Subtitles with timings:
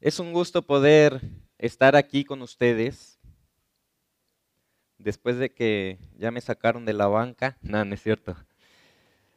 [0.00, 1.20] Es un gusto poder
[1.58, 3.18] estar aquí con ustedes
[4.96, 7.58] después de que ya me sacaron de la banca.
[7.60, 8.34] No, no es cierto.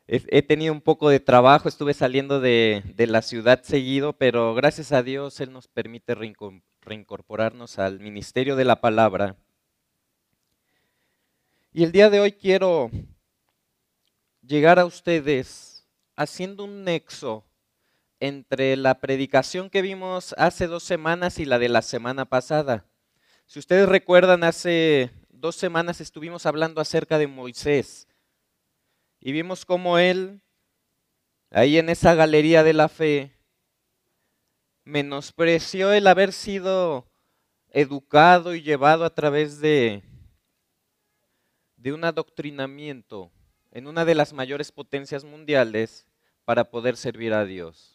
[0.08, 5.04] He tenido un poco de trabajo, estuve saliendo de, la ciudad seguido, pero gracias a
[5.04, 6.16] Dios Él nos permite
[6.82, 9.36] reincorporarnos al ministerio de la palabra.
[11.74, 12.90] Y el día de hoy quiero
[14.42, 15.86] llegar a ustedes
[16.16, 17.44] haciendo un nexo
[18.24, 22.86] entre la predicación que vimos hace dos semanas y la de la semana pasada.
[23.48, 28.08] Si ustedes recuerdan, hace dos semanas estuvimos hablando acerca de Moisés
[29.20, 30.42] y vimos cómo él,
[31.52, 33.38] ahí en esa galería de la fe,
[34.86, 37.12] menospreció el haber sido
[37.72, 40.02] educado y llevado a través de,
[41.76, 43.34] de un adoctrinamiento
[43.72, 46.08] en una de las mayores potencias mundiales
[46.46, 47.93] para poder servir a Dios.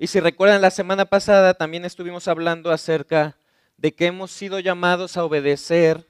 [0.00, 3.36] Y si recuerdan, la semana pasada también estuvimos hablando acerca
[3.76, 6.08] de que hemos sido llamados a obedecer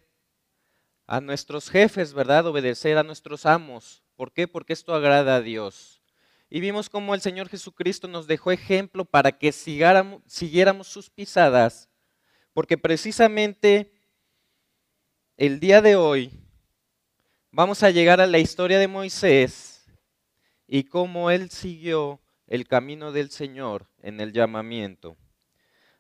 [1.06, 2.46] a nuestros jefes, ¿verdad?
[2.46, 4.02] Obedecer a nuestros amos.
[4.14, 4.46] ¿Por qué?
[4.46, 6.02] Porque esto agrada a Dios.
[6.50, 11.88] Y vimos cómo el Señor Jesucristo nos dejó ejemplo para que siguiéramos sus pisadas,
[12.52, 13.94] porque precisamente
[15.38, 16.30] el día de hoy
[17.50, 19.86] vamos a llegar a la historia de Moisés
[20.66, 25.16] y cómo él siguió el camino del Señor en el llamamiento.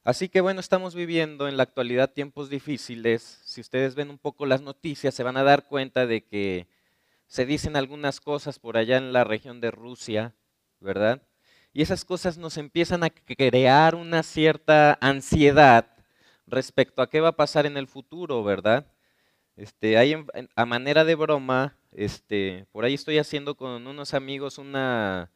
[0.02, 3.40] Así que bueno, estamos viviendo en la actualidad tiempos difíciles.
[3.44, 6.66] Si ustedes ven un poco las noticias, se van a dar cuenta de que
[7.26, 10.34] se dicen algunas cosas por allá en la región de Rusia,
[10.80, 11.22] ¿verdad?
[11.74, 15.94] Y esas cosas nos empiezan a crear una cierta ansiedad
[16.46, 18.86] respecto a qué va a pasar en el futuro, ¿verdad?
[19.56, 19.98] Este,
[20.56, 25.30] a manera de broma, este, por ahí estoy haciendo con unos amigos una,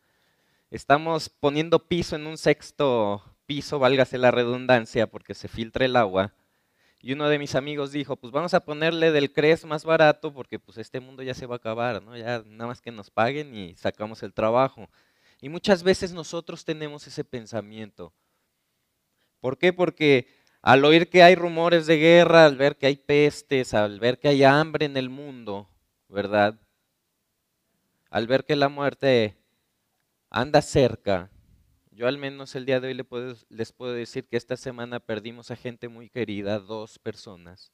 [0.73, 6.33] Estamos poniendo piso en un sexto piso, válgase la redundancia, porque se filtra el agua.
[7.03, 10.59] Y uno de mis amigos dijo, pues vamos a ponerle del CRES más barato porque
[10.59, 12.17] pues este mundo ya se va a acabar, ¿no?
[12.17, 14.89] Ya nada más que nos paguen y sacamos el trabajo.
[15.43, 18.15] Y muchas veces nosotros tenemos ese pensamiento.
[19.41, 19.75] ¿Por qué?
[19.75, 20.27] Porque
[20.63, 24.29] al oír que hay rumores de guerra, al ver que hay pestes, al ver que
[24.29, 25.69] hay hambre en el mundo,
[26.09, 26.59] ¿verdad?
[28.09, 29.42] Al ver que la muerte
[30.33, 31.31] anda cerca.
[31.91, 33.07] Yo al menos el día de hoy
[33.51, 37.71] les puedo decir que esta semana perdimos a gente muy querida, dos personas.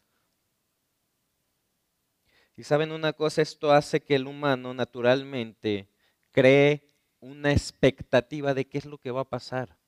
[2.56, 5.88] Y saben una cosa, esto hace que el humano naturalmente
[6.32, 6.84] cree
[7.20, 9.78] una expectativa de qué es lo que va a pasar.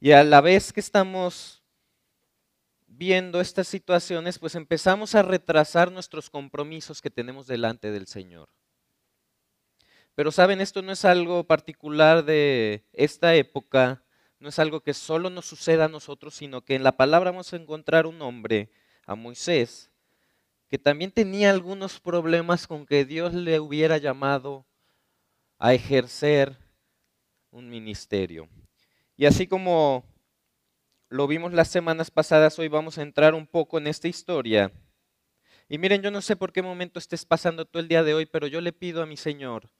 [0.00, 1.62] Y a la vez que estamos
[2.86, 8.48] viendo estas situaciones, pues empezamos a retrasar nuestros compromisos que tenemos delante del Señor.
[10.18, 14.02] Pero saben, esto no es algo particular de esta época,
[14.40, 17.52] no es algo que solo nos suceda a nosotros, sino que en la palabra vamos
[17.52, 18.68] a encontrar un hombre,
[19.06, 19.92] a Moisés,
[20.66, 24.66] que también tenía algunos problemas con que Dios le hubiera llamado
[25.56, 26.56] a ejercer
[27.52, 28.48] un ministerio.
[29.16, 30.04] Y así como
[31.10, 34.72] lo vimos las semanas pasadas, hoy vamos a entrar un poco en esta historia.
[35.68, 38.26] Y miren, yo no sé por qué momento estés pasando todo el día de hoy,
[38.26, 39.70] pero yo le pido a mi Señor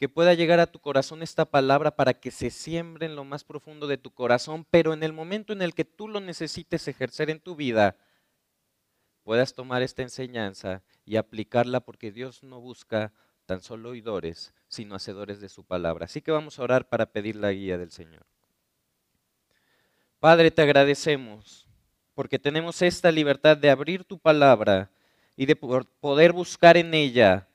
[0.00, 3.44] que pueda llegar a tu corazón esta palabra para que se siembre en lo más
[3.44, 7.28] profundo de tu corazón, pero en el momento en el que tú lo necesites ejercer
[7.28, 7.96] en tu vida,
[9.24, 13.12] puedas tomar esta enseñanza y aplicarla porque Dios no busca
[13.44, 16.06] tan solo oidores, sino hacedores de su palabra.
[16.06, 18.24] Así que vamos a orar para pedir la guía del Señor.
[20.18, 21.68] Padre, te agradecemos
[22.14, 24.90] porque tenemos esta libertad de abrir tu palabra
[25.36, 27.49] y de poder buscar en ella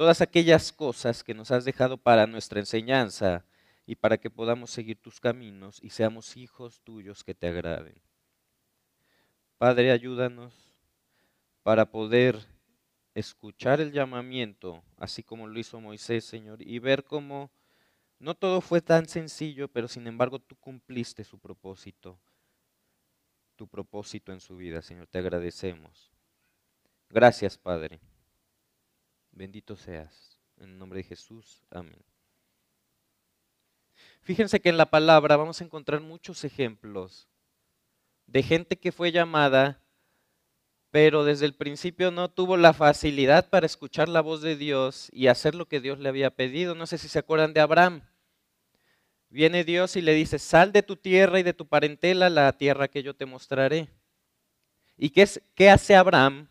[0.00, 3.44] todas aquellas cosas que nos has dejado para nuestra enseñanza
[3.84, 8.00] y para que podamos seguir tus caminos y seamos hijos tuyos que te agraden.
[9.58, 10.54] Padre, ayúdanos
[11.62, 12.38] para poder
[13.14, 17.50] escuchar el llamamiento, así como lo hizo Moisés, Señor, y ver cómo
[18.18, 22.18] no todo fue tan sencillo, pero sin embargo tú cumpliste su propósito,
[23.54, 25.08] tu propósito en su vida, Señor.
[25.08, 26.10] Te agradecemos.
[27.10, 28.00] Gracias, Padre.
[29.32, 30.38] Bendito seas.
[30.58, 31.62] En el nombre de Jesús.
[31.70, 32.02] Amén.
[34.22, 37.28] Fíjense que en la palabra vamos a encontrar muchos ejemplos
[38.26, 39.82] de gente que fue llamada,
[40.90, 45.28] pero desde el principio no tuvo la facilidad para escuchar la voz de Dios y
[45.28, 46.74] hacer lo que Dios le había pedido.
[46.74, 48.02] No sé si se acuerdan de Abraham.
[49.30, 52.88] Viene Dios y le dice, sal de tu tierra y de tu parentela la tierra
[52.88, 53.88] que yo te mostraré.
[54.96, 56.48] ¿Y qué, es, qué hace Abraham?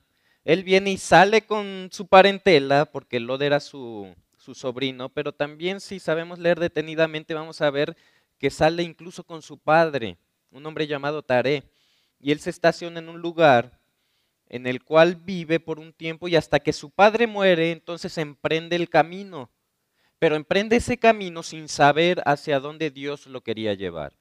[0.49, 5.79] Él viene y sale con su parentela, porque Lod era su, su sobrino, pero también
[5.79, 7.95] si sabemos leer detenidamente vamos a ver
[8.39, 10.17] que sale incluso con su padre.
[10.49, 11.65] un hombre llamado Taré,
[12.19, 13.79] y él se estaciona en un lugar
[14.47, 18.75] en el cual vive por un tiempo y hasta que su padre muere, entonces emprende
[18.75, 19.51] el camino.
[20.17, 24.18] Pero emprende ese camino sin saber hacia dónde Dios lo quería llevar.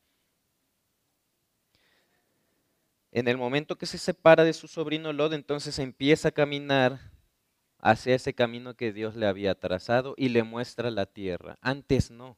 [3.11, 7.01] En el momento que se separa de su sobrino Lot, entonces empieza a caminar
[7.79, 11.59] hacia ese camino que Dios le había trazado y le muestra la tierra.
[11.63, 12.37] Antes no.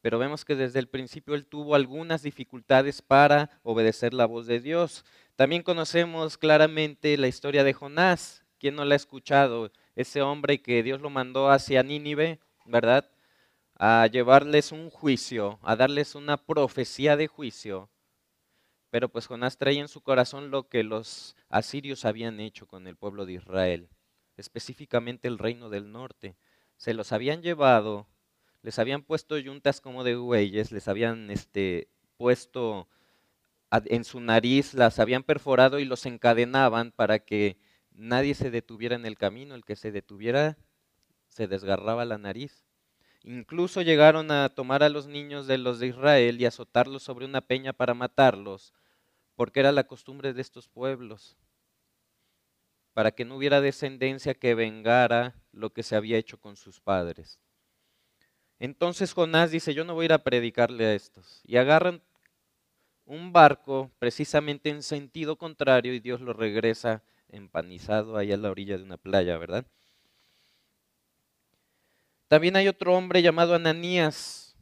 [0.00, 4.60] Pero vemos que desde el principio él tuvo algunas dificultades para obedecer la voz de
[4.60, 5.04] Dios.
[5.36, 8.44] También conocemos claramente la historia de Jonás.
[8.58, 9.72] ¿Quién no la ha escuchado?
[9.96, 13.10] Ese hombre que Dios lo mandó hacia Nínive, ¿verdad?
[13.74, 17.88] A llevarles un juicio, a darles una profecía de juicio.
[18.90, 22.96] Pero pues Jonás traía en su corazón lo que los asirios habían hecho con el
[22.96, 23.88] pueblo de Israel,
[24.36, 26.36] específicamente el reino del norte.
[26.76, 28.06] Se los habían llevado,
[28.62, 32.88] les habían puesto yuntas como de bueyes, les habían este, puesto
[33.70, 37.58] en su nariz, las habían perforado y los encadenaban para que
[37.92, 40.56] nadie se detuviera en el camino, el que se detuviera
[41.26, 42.64] se desgarraba la nariz.
[43.22, 47.42] Incluso llegaron a tomar a los niños de los de Israel y azotarlos sobre una
[47.42, 48.72] peña para matarlos,
[49.38, 51.36] porque era la costumbre de estos pueblos,
[52.92, 57.38] para que no hubiera descendencia que vengara lo que se había hecho con sus padres.
[58.58, 61.40] Entonces Jonás dice, yo no voy a ir a predicarle a estos.
[61.44, 62.02] Y agarran
[63.04, 68.76] un barco precisamente en sentido contrario y Dios lo regresa empanizado ahí a la orilla
[68.76, 69.64] de una playa, ¿verdad?
[72.26, 74.56] También hay otro hombre llamado Ananías.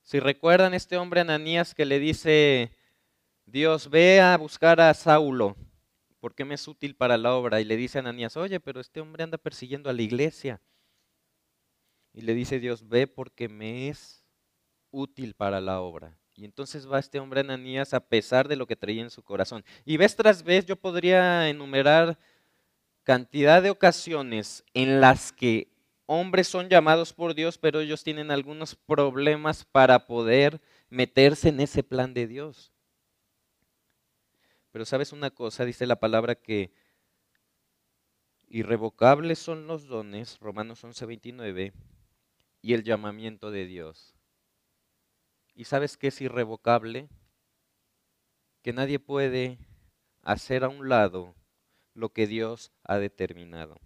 [0.00, 2.74] Si recuerdan este hombre Ananías que le dice,
[3.50, 5.56] Dios, ve a buscar a Saulo,
[6.20, 7.60] porque me es útil para la obra.
[7.60, 10.60] Y le dice a Ananías, oye, pero este hombre anda persiguiendo a la iglesia.
[12.12, 14.24] Y le dice Dios, ve porque me es
[14.90, 16.16] útil para la obra.
[16.36, 19.64] Y entonces va este hombre Ananías a pesar de lo que traía en su corazón.
[19.84, 22.18] Y vez tras vez yo podría enumerar
[23.02, 25.68] cantidad de ocasiones en las que
[26.06, 31.82] hombres son llamados por Dios, pero ellos tienen algunos problemas para poder meterse en ese
[31.82, 32.72] plan de Dios.
[34.72, 36.72] Pero sabes una cosa, dice la palabra que
[38.48, 41.72] irrevocables son los dones, Romanos 11:29,
[42.62, 44.14] y el llamamiento de Dios.
[45.54, 47.08] ¿Y sabes qué es irrevocable?
[48.62, 49.58] Que nadie puede
[50.22, 51.34] hacer a un lado
[51.94, 53.76] lo que Dios ha determinado.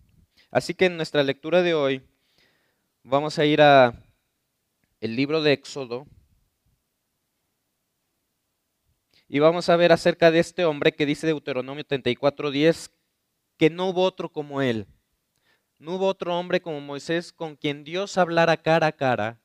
[0.50, 2.02] Así que en nuestra lectura de hoy
[3.02, 3.94] vamos a ir a
[5.00, 6.06] el libro de Éxodo
[9.28, 12.90] y vamos a ver acerca de este hombre que dice Deuteronomio 34:10
[13.56, 14.86] que no hubo otro como él.
[15.78, 19.40] No hubo otro hombre como Moisés con quien Dios hablara cara a cara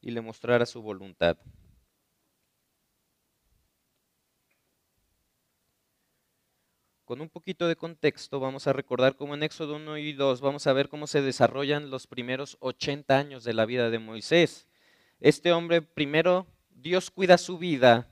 [0.00, 1.38] y le mostrara su voluntad.
[7.04, 10.66] Con un poquito de contexto vamos a recordar cómo en Éxodo 1 y 2 vamos
[10.66, 14.66] a ver cómo se desarrollan los primeros 80 años de la vida de Moisés.
[15.20, 18.11] Este hombre primero, Dios cuida su vida,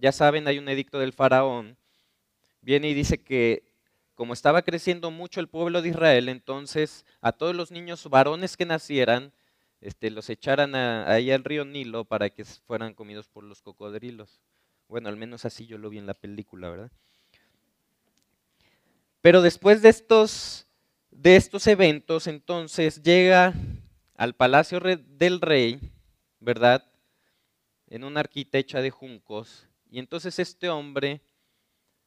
[0.00, 1.76] ya saben, hay un edicto del faraón,
[2.62, 3.68] viene y dice que
[4.14, 8.66] como estaba creciendo mucho el pueblo de Israel, entonces a todos los niños varones que
[8.66, 9.32] nacieran,
[9.80, 14.40] este, los echaran ahí al río Nilo para que fueran comidos por los cocodrilos.
[14.88, 16.90] Bueno, al menos así yo lo vi en la película, ¿verdad?
[19.20, 20.66] Pero después de estos,
[21.10, 23.54] de estos eventos, entonces llega
[24.16, 25.78] al palacio del rey,
[26.40, 26.84] ¿verdad?
[27.86, 29.67] En una arquitecha de juncos.
[29.90, 31.22] Y entonces este hombre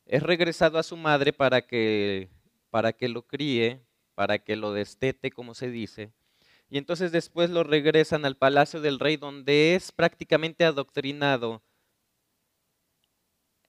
[0.06, 2.30] es regresado a su madre para que,
[2.70, 3.82] para que lo críe,
[4.14, 6.12] para que lo destete, como se dice.
[6.70, 11.62] Y entonces después lo regresan al palacio del rey donde es prácticamente adoctrinado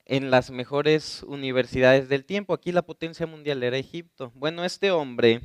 [0.04, 2.52] en las mejores universidades del tiempo.
[2.52, 4.30] Aquí la potencia mundial era Egipto.
[4.34, 5.40] Bueno, este hombre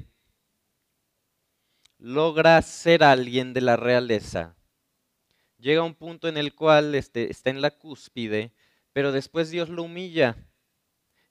[1.98, 4.57] logra ser alguien de la realeza.
[5.58, 8.52] Llega a un punto en el cual este, está en la cúspide,
[8.94, 10.36] pero después Dios lo humilla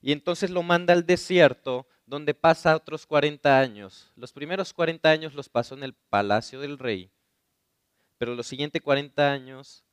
[0.01, 4.13] y entonces lo manda al desierto donde pasa otros 40 años.
[4.15, 7.11] Los primeros 40 años los pasó en el palacio del rey,
[8.19, 9.85] pero los siguientes 40 años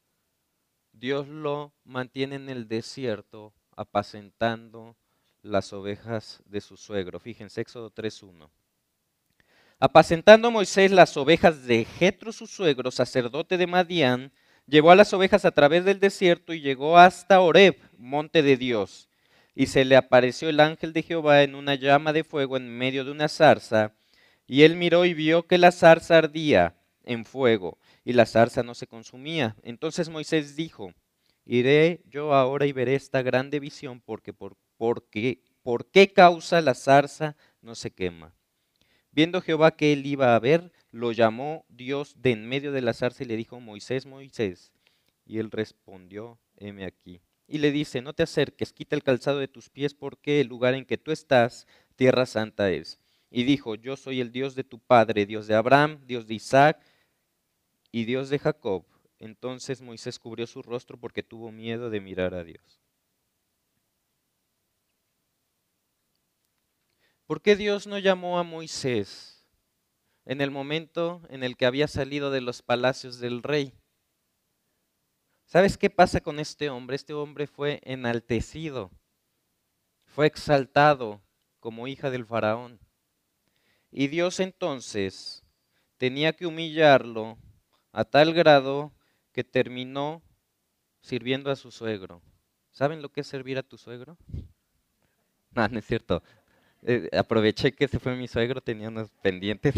[0.91, 4.95] Dios lo mantiene en el desierto apacentando
[5.41, 7.19] las ovejas de su suegro.
[7.19, 8.49] Fíjense, Éxodo 3.1.
[9.85, 14.31] Apacentando Moisés las ovejas de Jetro, su suegro, sacerdote de Madián,
[14.65, 19.09] llevó a las ovejas a través del desierto y llegó hasta Oreb, monte de Dios
[19.53, 23.03] y se le apareció el ángel de Jehová en una llama de fuego en medio
[23.03, 23.93] de una zarza,
[24.47, 28.75] y él miró y vio que la zarza ardía en fuego, y la zarza no
[28.75, 29.57] se consumía.
[29.63, 30.93] Entonces Moisés dijo,
[31.45, 36.73] Iré yo ahora y veré esta grande visión porque por, porque, por qué causa la
[36.73, 38.33] zarza no se quema.
[39.13, 42.93] Viendo Jehová que él iba a ver, lo llamó Dios de en medio de la
[42.93, 44.73] zarza y le dijo, Moisés, Moisés.
[45.25, 47.21] Y él respondió, heme aquí.
[47.47, 50.73] Y le dice, no te acerques, quita el calzado de tus pies porque el lugar
[50.73, 52.99] en que tú estás, tierra santa es.
[53.29, 56.83] Y dijo, yo soy el Dios de tu padre, Dios de Abraham, Dios de Isaac
[57.91, 58.85] y Dios de Jacob.
[59.19, 62.81] Entonces Moisés cubrió su rostro porque tuvo miedo de mirar a Dios.
[67.33, 69.43] ¿Por qué Dios no llamó a Moisés
[70.23, 73.73] en el momento en el que había salido de los palacios del rey?
[75.47, 76.95] ¿Sabes qué pasa con este hombre?
[76.95, 78.91] Este hombre fue enaltecido,
[80.05, 81.23] fue exaltado
[81.59, 82.79] como hija del faraón.
[83.89, 85.43] Y Dios entonces
[85.97, 87.39] tenía que humillarlo
[87.93, 88.93] a tal grado
[89.31, 90.21] que terminó
[91.01, 92.21] sirviendo a su suegro.
[92.69, 94.19] ¿Saben lo que es servir a tu suegro?
[95.55, 96.23] No, no es cierto.
[96.85, 99.73] Eh, aproveché que se fue mi suegro, tenía unos pendientes.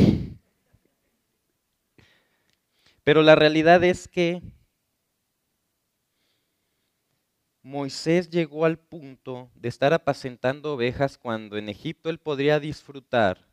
[3.04, 4.42] Pero la realidad es que
[7.62, 13.46] Moisés llegó al punto de estar apacentando ovejas cuando en Egipto él podría disfrutar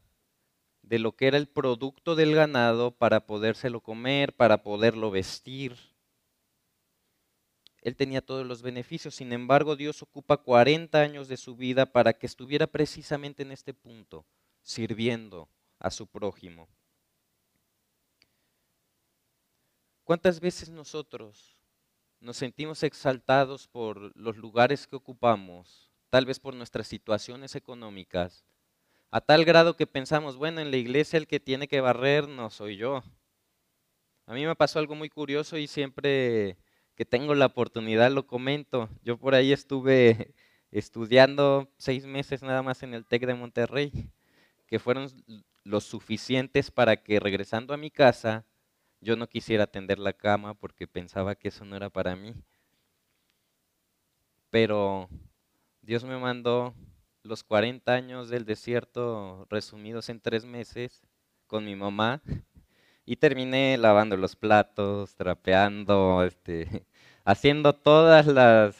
[0.83, 5.77] de lo que era el producto del ganado para podérselo comer, para poderlo vestir.
[7.83, 12.13] Él tenía todos los beneficios, sin embargo Dios ocupa 40 años de su vida para
[12.13, 14.25] que estuviera precisamente en este punto,
[14.63, 15.49] sirviendo
[15.81, 16.69] a su prójimo.
[20.05, 21.57] ¿Cuántas veces nosotros
[22.21, 28.45] nos sentimos exaltados por los lugares que ocupamos, tal vez por nuestras situaciones económicas,
[29.11, 32.49] a tal grado que pensamos, bueno, en la iglesia el que tiene que barrer no
[32.49, 33.03] soy yo.
[34.27, 36.57] A mí me pasó algo muy curioso y siempre
[37.05, 38.89] tengo la oportunidad lo comento.
[39.03, 40.35] Yo por ahí estuve
[40.71, 44.11] estudiando seis meses nada más en el TEC de Monterrey,
[44.67, 45.09] que fueron
[45.65, 48.45] los suficientes para que regresando a mi casa
[49.01, 52.35] yo no quisiera atender la cama porque pensaba que eso no era para mí.
[54.51, 55.09] Pero
[55.83, 56.75] Dios me mandó
[57.23, 61.03] los 40 años del desierto resumidos en tres meses
[61.47, 62.23] con mi mamá
[63.05, 66.87] y terminé lavando los platos, trapeando, este,
[67.25, 68.77] haciendo todas las,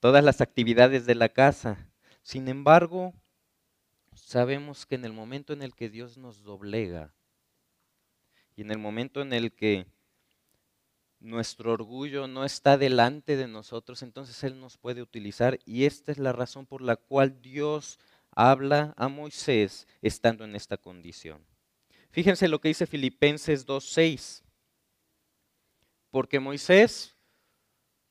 [0.00, 1.88] todas las actividades de la casa.
[2.22, 3.14] Sin embargo,
[4.14, 7.14] sabemos que en el momento en el que Dios nos doblega
[8.56, 9.86] y en el momento en el que
[11.20, 15.58] nuestro orgullo no está delante de nosotros, entonces Él nos puede utilizar.
[15.64, 17.98] Y esta es la razón por la cual Dios
[18.32, 21.44] habla a Moisés estando en esta condición.
[22.10, 24.42] Fíjense lo que dice Filipenses 2.6.
[26.10, 27.17] Porque Moisés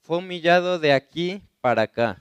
[0.07, 2.17] fue humillado de aquí para acá.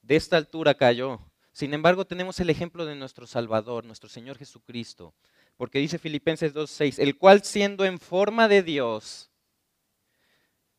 [0.00, 1.20] De esta altura cayó.
[1.52, 5.12] Sin embargo, tenemos el ejemplo de nuestro Salvador, nuestro Señor Jesucristo.
[5.58, 9.30] Porque dice Filipenses 2.6, el cual siendo en forma de Dios,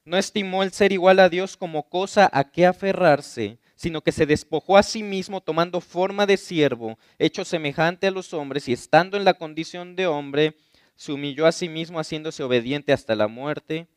[0.03, 4.25] no estimó el ser igual a Dios como cosa a que aferrarse, sino que se
[4.25, 9.15] despojó a sí mismo tomando forma de siervo, hecho semejante a los hombres, y estando
[9.15, 10.57] en la condición de hombre,
[10.95, 13.87] se humilló a sí mismo haciéndose obediente hasta la muerte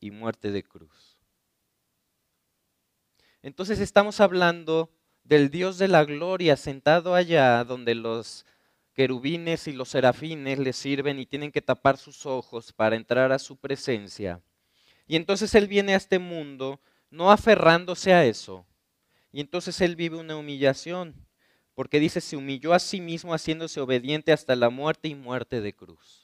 [0.00, 1.18] y muerte de cruz.
[3.42, 4.90] Entonces estamos hablando
[5.24, 8.44] del Dios de la gloria sentado allá donde los
[8.94, 13.38] querubines y los serafines le sirven y tienen que tapar sus ojos para entrar a
[13.38, 14.42] su presencia.
[15.06, 16.80] Y entonces Él viene a este mundo
[17.10, 18.66] no aferrándose a eso.
[19.32, 21.14] Y entonces Él vive una humillación,
[21.74, 25.72] porque dice, se humilló a sí mismo haciéndose obediente hasta la muerte y muerte de
[25.72, 26.19] cruz.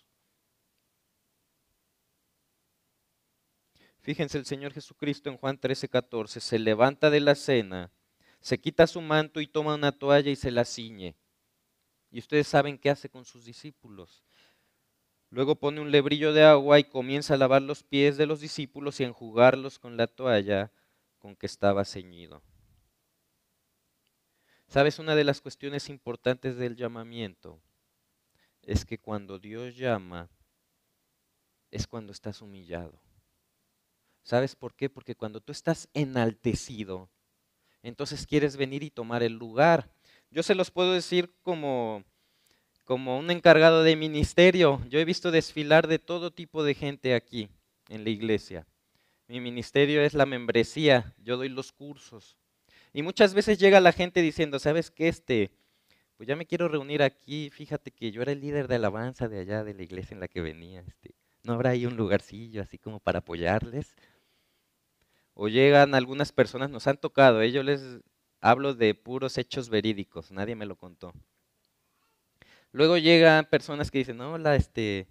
[4.07, 7.91] Fíjense, el Señor Jesucristo en Juan 13, 14 se levanta de la cena,
[8.39, 11.17] se quita su manto y toma una toalla y se la ciñe.
[12.13, 14.23] Y ustedes saben qué hace con sus discípulos.
[15.29, 19.01] Luego pone un lebrillo de agua y comienza a lavar los pies de los discípulos
[19.01, 20.71] y a enjugarlos con la toalla
[21.19, 22.45] con que estaba ceñido.
[24.69, 25.01] ¿Sabes?
[25.01, 27.61] Una de las cuestiones importantes del llamamiento
[28.63, 30.31] es que cuando Dios llama
[31.73, 33.01] es cuando estás humillado.
[34.27, 34.91] ¿Sabes por qué?
[34.91, 37.09] Porque cuando tú estás enaltecido,
[37.85, 39.89] entonces quieres venir y tomar el lugar.
[40.33, 42.03] Yo se los puedo decir como
[42.85, 47.49] como un encargado de ministerio, yo he visto desfilar de todo tipo de gente aquí
[47.89, 48.67] en la iglesia.
[49.29, 52.37] Mi ministerio es la membresía, yo doy los cursos.
[52.93, 55.07] Y muchas veces llega la gente diciendo, ¿sabes qué?
[55.07, 55.51] Este,
[56.17, 59.39] pues ya me quiero reunir aquí, fíjate que yo era el líder de alabanza de
[59.39, 60.81] allá de la iglesia en la que venía.
[60.81, 61.15] Este,
[61.47, 63.95] ¿No habrá ahí un lugarcillo así como para apoyarles?
[65.37, 67.53] O llegan algunas personas, nos han tocado, ¿eh?
[67.53, 68.01] yo les
[68.41, 71.13] hablo de puros hechos verídicos, nadie me lo contó.
[72.73, 75.09] Luego llegan personas que dicen, hola, este,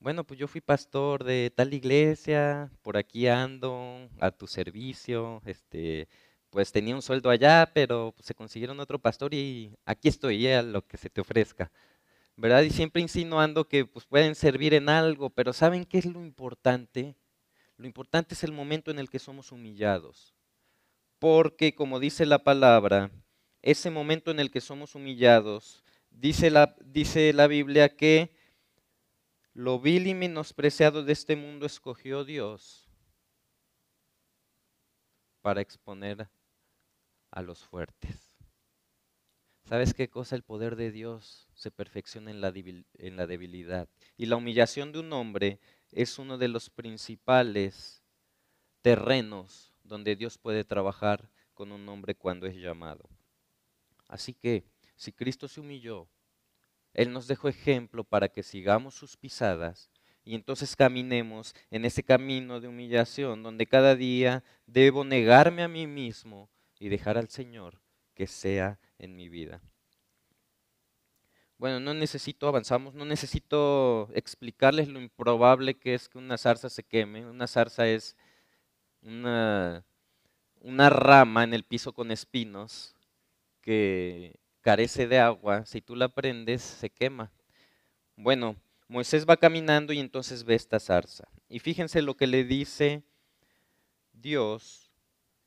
[0.00, 6.08] bueno, pues yo fui pastor de tal iglesia, por aquí ando, a tu servicio, este,
[6.50, 10.86] pues tenía un sueldo allá, pero se consiguieron otro pastor y aquí estoy, a lo
[10.86, 11.72] que se te ofrezca.
[12.36, 12.62] ¿Verdad?
[12.62, 17.16] Y siempre insinuando que pues, pueden servir en algo, pero ¿saben qué es lo importante?
[17.76, 20.34] Lo importante es el momento en el que somos humillados.
[21.18, 23.10] Porque, como dice la palabra,
[23.62, 28.34] ese momento en el que somos humillados, dice la, dice la Biblia que
[29.54, 32.90] lo vil y menospreciado de este mundo escogió Dios
[35.40, 36.28] para exponer
[37.30, 38.34] a los fuertes.
[39.66, 40.36] ¿Sabes qué cosa?
[40.36, 43.88] El poder de Dios se perfecciona en la, debilidad.
[44.16, 45.58] Y la humillación de un hombre
[45.94, 48.02] es uno de los principales
[48.82, 53.08] terrenos donde Dios puede trabajar con un hombre cuando es llamado.
[54.08, 54.64] Así que,
[54.96, 56.08] si Cristo se humilló,
[56.92, 59.90] Él nos dejó ejemplo para que sigamos sus pisadas
[60.24, 65.86] y entonces caminemos en ese camino de humillación donde cada día debo negarme a mí
[65.86, 67.80] mismo y dejar al Señor
[68.14, 69.62] que sea en mi vida.
[71.64, 76.82] Bueno, no necesito, avanzamos, no necesito explicarles lo improbable que es que una zarza se
[76.82, 77.24] queme.
[77.24, 78.18] Una zarza es
[79.00, 79.82] una,
[80.90, 82.94] rama en el piso con espinos
[83.62, 85.64] que carece de agua.
[85.64, 87.32] Si tú la prendes, se quema.
[88.14, 88.56] Bueno,
[88.86, 91.26] Moisés va caminando y entonces ve esta zarza.
[91.48, 93.02] Y fíjense lo que le dice
[94.12, 94.90] Dios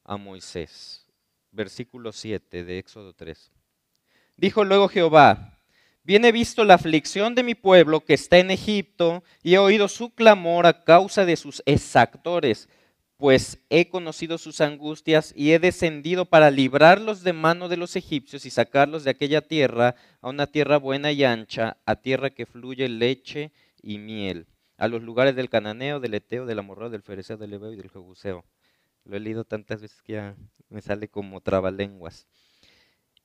[0.03, 1.05] a Moisés.
[1.51, 3.51] Versículo 7 de Éxodo 3.
[4.36, 5.53] Dijo luego Jehová,
[6.08, 9.89] Bien he visto la aflicción de mi pueblo que está en Egipto y he oído
[9.89, 12.70] su clamor a causa de sus exactores,
[13.17, 18.46] pues he conocido sus angustias y he descendido para librarlos de mano de los egipcios
[18.46, 22.88] y sacarlos de aquella tierra a una tierra buena y ancha, a tierra que fluye
[22.88, 27.52] leche y miel, a los lugares del cananeo, del eteo, del amorreo, del fereceo, del
[27.52, 28.46] ebeo y del jebuseo.
[29.04, 30.38] Lo he leído tantas veces que ya
[30.70, 32.28] me sale como trabalenguas.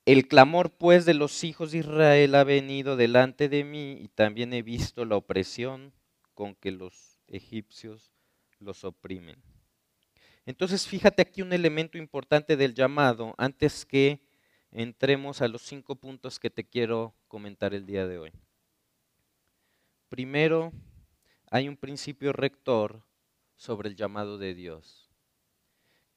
[0.05, 4.53] El clamor pues de los hijos de Israel ha venido delante de mí y también
[4.53, 5.93] he visto la opresión
[6.35, 8.13] con que los egipcios
[8.59, 9.41] los oprimen.
[10.45, 14.21] Entonces fíjate aquí un elemento importante del llamado antes que
[14.73, 18.33] entremos a los cinco puntos que te quiero comentar el día de hoy.
[20.09, 20.73] Primero,
[21.49, 23.05] hay un principio rector
[23.55, 25.11] sobre el llamado de Dios.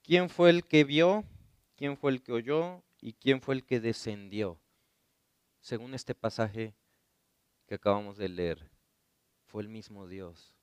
[0.01, 1.23] ¿Quién fue el que vio?
[1.75, 2.83] ¿Quién fue el que oyó?
[3.05, 4.59] ¿Y quién fue el que descendió?
[5.59, 6.73] Según este pasaje
[7.67, 8.71] que acabamos de leer,
[9.45, 10.55] fue el mismo Dios.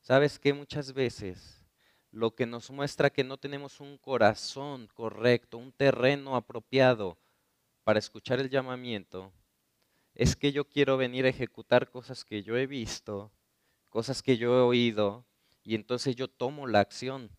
[0.00, 1.62] ¿Sabes que muchas veces
[2.10, 7.18] lo que nos muestra que no tenemos un corazón correcto, un terreno apropiado
[7.84, 9.30] para escuchar el llamamiento,
[10.14, 13.30] es que yo quiero venir a ejecutar cosas que yo he visto,
[13.90, 15.26] cosas que yo he oído,
[15.62, 17.30] y entonces yo tomo la acción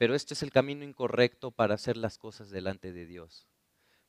[0.00, 3.46] pero este es el camino incorrecto para hacer las cosas delante de Dios.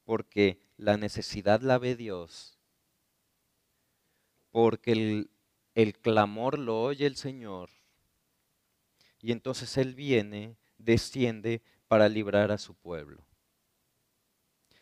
[0.06, 2.58] Porque la necesidad la ve Dios.
[4.52, 5.28] Porque
[5.76, 7.70] el, clamor lo oye el Señor.
[9.20, 13.26] Y entonces Él viene, desciende para librar a su pueblo.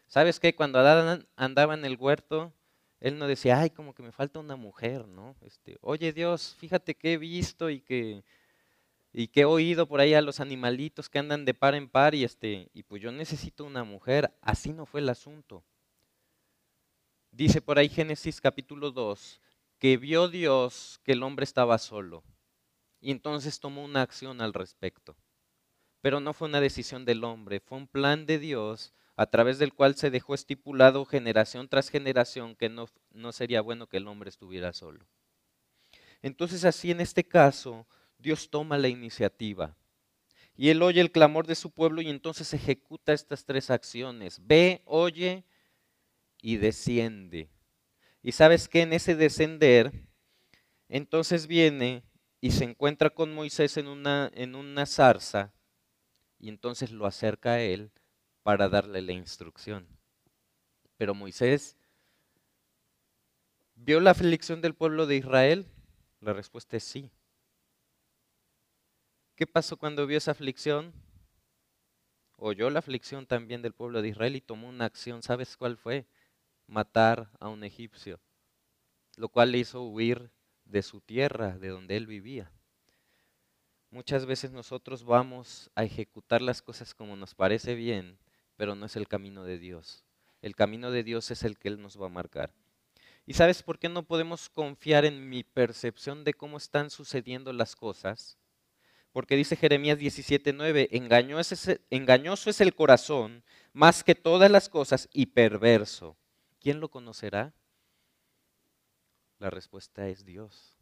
[0.06, 0.54] ¿Sabes qué?
[0.54, 2.54] Cuando Adán andaba en el huerto,
[3.00, 5.36] él no decía, ay, como que me falta una mujer, ¿no?
[5.42, 8.24] Este, Oye Dios, fíjate que he visto y que
[9.20, 12.16] y que he oído por ahí a los animalitos que andan de par en par
[12.16, 15.62] y este y pues yo necesito una mujer, así no fue el asunto.
[17.30, 19.42] Dice por ahí Génesis capítulo 2
[19.78, 22.24] que vio Dios que el hombre estaba solo
[23.02, 25.18] y entonces tomó una acción al respecto.
[26.00, 29.74] Pero no fue una decisión del hombre, fue un plan de Dios a través del
[29.74, 34.30] cual se dejó estipulado generación tras generación que no, no sería bueno que el hombre
[34.30, 35.06] estuviera solo.
[36.22, 37.86] Entonces así en este caso
[38.20, 39.76] Dios toma la iniciativa.
[40.56, 44.40] Y Él oye el clamor de su pueblo y entonces ejecuta estas tres acciones.
[44.46, 45.46] Ve, oye
[46.42, 47.50] y desciende.
[48.22, 49.94] Y sabes que en ese descender,
[50.90, 52.04] entonces viene
[52.42, 55.54] y se encuentra con Moisés en una, en una zarza
[56.40, 57.92] y entonces lo acerca a él
[58.44, 59.88] para darle la instrucción.
[60.98, 61.78] Pero Moisés
[63.76, 65.66] vio la aflicción del pueblo de Israel.
[66.20, 67.10] La respuesta es sí.
[69.40, 70.92] ¿Qué pasó cuando vio esa aflicción?
[72.36, 75.24] Oyó la aflicción también del pueblo de Israel y tomó una acción.
[75.24, 76.06] ¿Sabes cuál fue?
[76.68, 78.20] Matar a un egipcio,
[79.16, 80.30] lo cual le hizo huir
[80.66, 82.52] de su tierra, de donde él vivía.
[83.92, 88.20] Muchas veces nosotros vamos a ejecutar las cosas como nos parece bien,
[88.58, 90.04] pero no es el camino de Dios.
[90.42, 92.54] El camino de Dios es el que Él nos va a marcar.
[93.26, 97.78] ¿Y sabes por qué no podemos confiar en mi percepción de cómo están sucediendo las
[97.78, 98.38] cosas?
[99.12, 103.44] Porque dice Jeremías 17:9, engañoso es, engañoso es el corazón
[103.74, 106.18] más que todas las cosas y perverso.
[106.60, 107.54] ¿Quién lo conocerá?
[109.40, 110.78] La respuesta es Dios.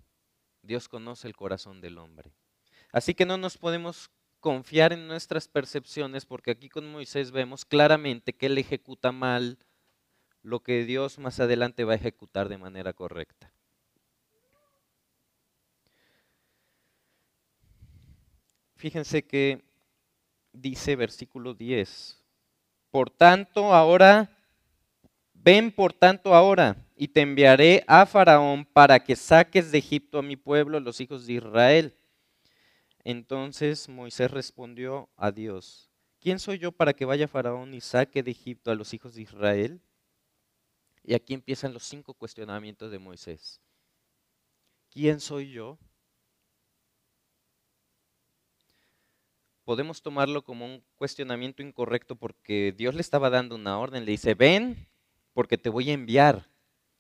[0.62, 2.34] Dios conoce el corazón del hombre.
[2.92, 4.10] Así que no nos podemos
[4.40, 9.60] confiar en nuestras percepciones porque aquí con Moisés vemos claramente que él ejecuta mal
[10.42, 13.54] lo que Dios más adelante va a ejecutar de manera correcta.
[18.78, 19.64] Fíjense que
[20.54, 22.24] dice versículo 10,
[22.92, 24.30] por tanto ahora,
[25.34, 30.22] ven por tanto ahora, y te enviaré a Faraón para que saques de Egipto a
[30.22, 31.96] mi pueblo, los hijos de Israel.
[33.04, 38.32] Entonces Moisés respondió a Dios, ¿quién soy yo para que vaya Faraón y saque de
[38.32, 39.82] Egipto a los hijos de Israel?
[41.04, 43.60] Y aquí empiezan los cinco cuestionamientos de Moisés.
[44.92, 45.80] ¿Quién soy yo?
[49.68, 54.06] Podemos tomarlo como un cuestionamiento incorrecto porque Dios le estaba dando una orden.
[54.06, 54.88] Le dice, ven
[55.34, 56.50] porque te voy a enviar.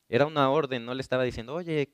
[0.09, 1.87] Era una orden, no le estaba diciendo, oye,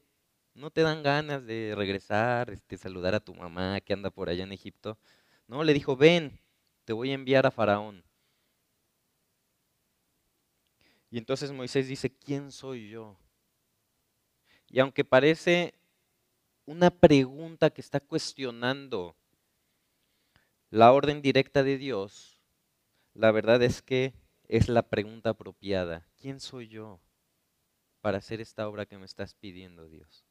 [0.55, 4.45] ¿no te dan ganas de regresar, este, saludar a tu mamá que anda por allá
[4.45, 4.97] en Egipto?
[5.47, 6.39] No, le dijo, ven,
[6.85, 8.03] te voy a enviar a Faraón.
[11.11, 13.15] Y entonces Moisés dice, ¿quién soy yo?
[14.69, 15.75] Y aunque parece
[16.65, 19.15] una pregunta que está cuestionando
[20.73, 22.41] la orden directa de Dios,
[23.13, 24.15] la verdad es que
[24.47, 26.07] es la pregunta apropiada.
[26.19, 26.99] ¿Quién soy yo
[28.01, 30.25] para hacer esta obra que me estás pidiendo, Dios?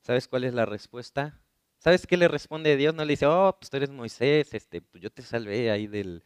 [0.00, 1.40] ¿Sabes cuál es la respuesta?
[1.78, 2.96] ¿Sabes qué le responde Dios?
[2.96, 6.24] No le dice, oh, pues tú eres Moisés, este, pues yo te salvé ahí del,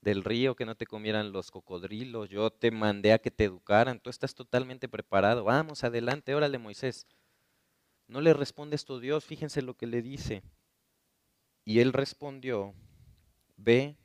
[0.00, 4.00] del río, que no te comieran los cocodrilos, yo te mandé a que te educaran,
[4.00, 7.06] tú estás totalmente preparado, vamos adelante, órale Moisés.
[8.06, 10.42] No le responde esto Dios, fíjense lo que le dice.
[11.64, 12.74] Y él respondió,
[13.56, 13.96] ve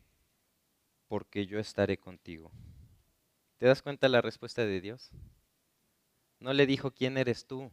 [1.08, 2.52] porque yo estaré contigo.
[3.58, 5.12] ¿Te das cuenta la respuesta de Dios?
[6.40, 7.72] No le dijo, ¿quién eres tú?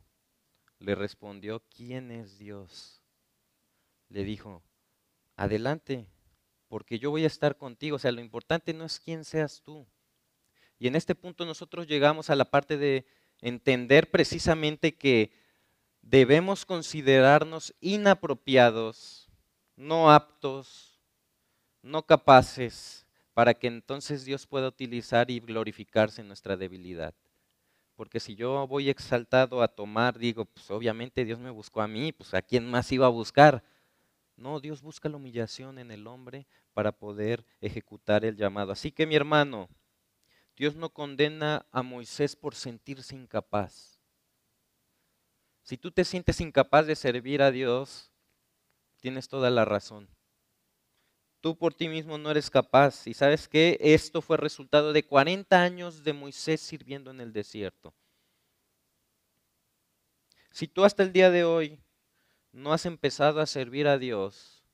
[0.81, 3.01] Le respondió, ¿quién es Dios?
[4.09, 4.63] Le dijo,
[5.37, 6.07] adelante,
[6.69, 7.97] porque yo voy a estar contigo.
[7.97, 9.87] O sea, lo importante no es quién seas tú.
[10.79, 13.07] Y en este punto nosotros llegamos a la parte de
[13.41, 15.33] entender precisamente que
[16.03, 19.26] debemos considerarnos inapropiados,
[19.77, 20.99] no aptos,
[21.83, 27.15] no capaces, para que entonces Dios pueda utilizar y glorificarse en nuestra debilidad.
[27.95, 32.13] Porque si yo voy exaltado a tomar, digo, pues obviamente Dios me buscó a mí,
[32.13, 33.63] pues a quién más iba a buscar.
[34.37, 38.73] No, Dios busca la humillación en el hombre para poder ejecutar el llamado.
[38.73, 39.69] Así que mi hermano,
[40.57, 43.99] Dios no condena a Moisés por sentirse incapaz.
[45.63, 48.13] Si tú te sientes incapaz de servir a Dios,
[49.07, 50.09] tienes toda la razón.
[51.41, 53.07] Tú por ti mismo no eres capaz.
[53.07, 57.95] Y sabes que esto fue resultado de 40 años de Moisés sirviendo en el desierto.
[60.51, 61.79] Si tú hasta el día de hoy
[62.51, 64.65] no has empezado a servir a Dios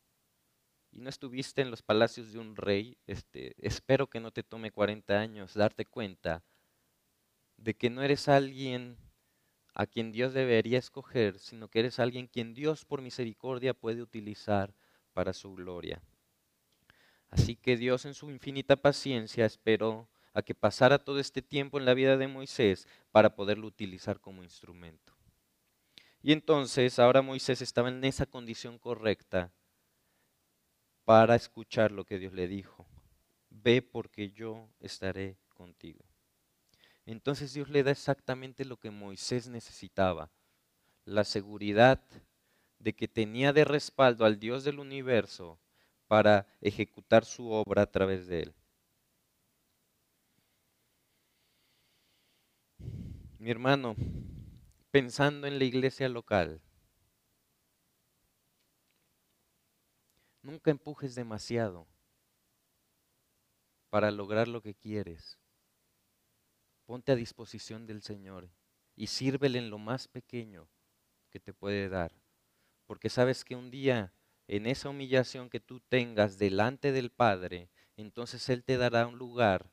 [0.93, 4.71] y no estuviste en los palacios de un rey, este, espero que no te tome
[4.71, 6.43] 40 años darte cuenta
[7.59, 8.97] de que no eres alguien
[9.75, 14.75] a quien Dios debería escoger, sino que eres alguien quien Dios por misericordia puede utilizar
[15.13, 16.03] para su gloria.
[17.31, 21.87] Así que Dios en su infinita paciencia esperó a que pasara todo este tiempo en
[21.87, 25.15] la vida de Moisés para poderlo utilizar como instrumento.
[26.23, 29.51] Y entonces ahora Moisés estaba en esa condición correcta
[31.05, 32.87] para escuchar lo que Dios le dijo.
[33.51, 36.12] Ve porque yo estaré contigo.
[37.07, 40.31] Entonces Dios le da exactamente lo que Moisés necesitaba,
[41.05, 42.01] la seguridad
[42.79, 45.59] de que tenía de respaldo al Dios del universo
[46.07, 48.55] para ejecutar su obra a través de él.
[53.39, 53.97] Mi hermano,
[54.93, 56.61] pensando en la iglesia local.
[60.43, 61.89] Nunca empujes demasiado
[63.91, 65.42] para lograr lo que quieres.
[66.85, 68.51] Ponte a disposición del Señor
[68.97, 70.69] y sírvele en lo más pequeño
[71.31, 72.13] que te puede dar.
[72.87, 74.13] Porque sabes que un día
[74.49, 79.71] en esa humillación que tú tengas delante del Padre, entonces Él te dará un lugar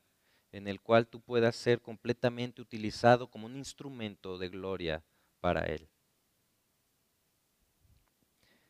[0.51, 5.03] en el cual tú puedas ser completamente utilizado como un instrumento de gloria
[5.39, 5.89] para Él.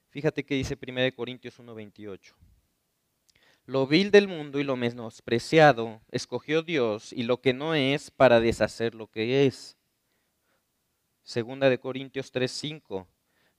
[0.09, 2.48] Fíjate que dice 1 Corintios 1:28.
[3.69, 8.39] Lo vil del mundo y lo menospreciado escogió Dios y lo que no es para
[8.39, 9.77] deshacer lo que es.
[11.21, 13.05] Segunda de Corintios 3:5.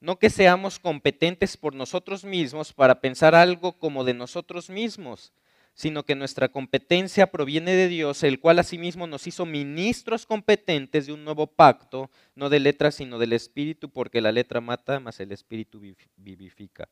[0.00, 5.32] No que seamos competentes por nosotros mismos para pensar algo como de nosotros mismos,
[5.74, 11.12] sino que nuestra competencia proviene de Dios, el cual asimismo nos hizo ministros competentes de
[11.12, 15.30] un nuevo pacto, no de letras, sino del Espíritu, porque la letra mata, mas el
[15.30, 15.80] Espíritu
[16.16, 16.88] vivifica.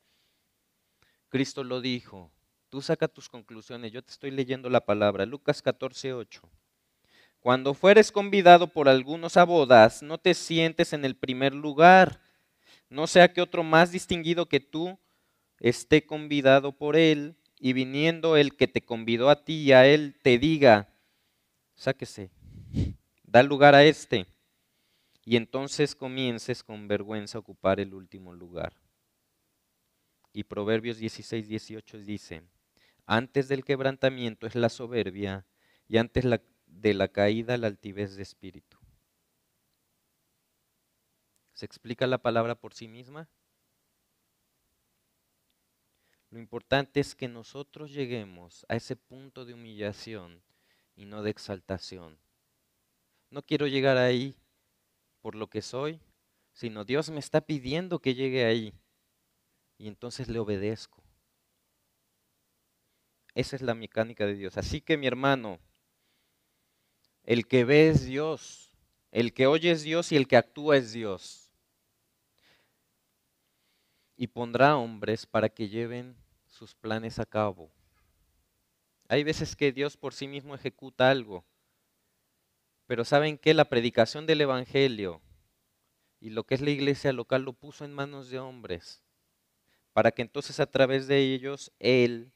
[1.29, 2.31] Cristo lo dijo.
[2.69, 3.93] Tú saca tus conclusiones.
[3.93, 5.27] Yo te estoy leyendo la palabra.
[5.27, 6.43] Lucas 14, 8.
[7.41, 12.21] Cuando fueres convidado por algunos a bodas, no te sientes en el primer lugar
[12.91, 14.99] no sea que otro más distinguido que tú
[15.61, 20.17] esté convidado por él y viniendo el que te convidó a ti y a él
[20.23, 20.89] te diga,
[21.75, 22.31] sáquese,
[23.25, 24.27] da lugar a este.
[25.25, 28.73] Y entonces comiences con vergüenza a ocupar el último lugar.
[30.33, 32.43] Y Proverbios 16, 18 dice,
[33.09, 35.47] antes del quebrantamiento es la soberbia
[35.89, 36.27] y antes
[36.67, 38.77] de la caída la altivez de espíritu.
[41.55, 43.27] ¿Se explica la palabra por sí misma?
[46.29, 50.43] Lo importante es que nosotros lleguemos a ese punto de humillación
[50.95, 52.19] y no de exaltación.
[53.31, 54.37] No quiero llegar ahí
[55.23, 55.99] por lo que soy,
[56.53, 58.75] sino Dios me está pidiendo que llegue ahí.
[59.79, 61.08] Y entonces le obedezco.
[63.39, 64.57] Esa es la mecánica de Dios.
[64.59, 65.61] Así que mi hermano,
[67.23, 68.73] el que ve es Dios,
[69.13, 71.53] el que oye es Dios y el que actúa es Dios
[74.17, 76.17] y pondrá hombres para que lleven
[76.49, 77.71] sus planes a cabo.
[79.07, 81.45] Hay veces que Dios por sí mismo ejecuta algo,
[82.89, 85.23] pero ¿saben que La predicación del Evangelio
[86.19, 89.01] y lo que es la iglesia local lo puso en manos de hombres,
[89.93, 92.33] para que entonces a través de ellos Él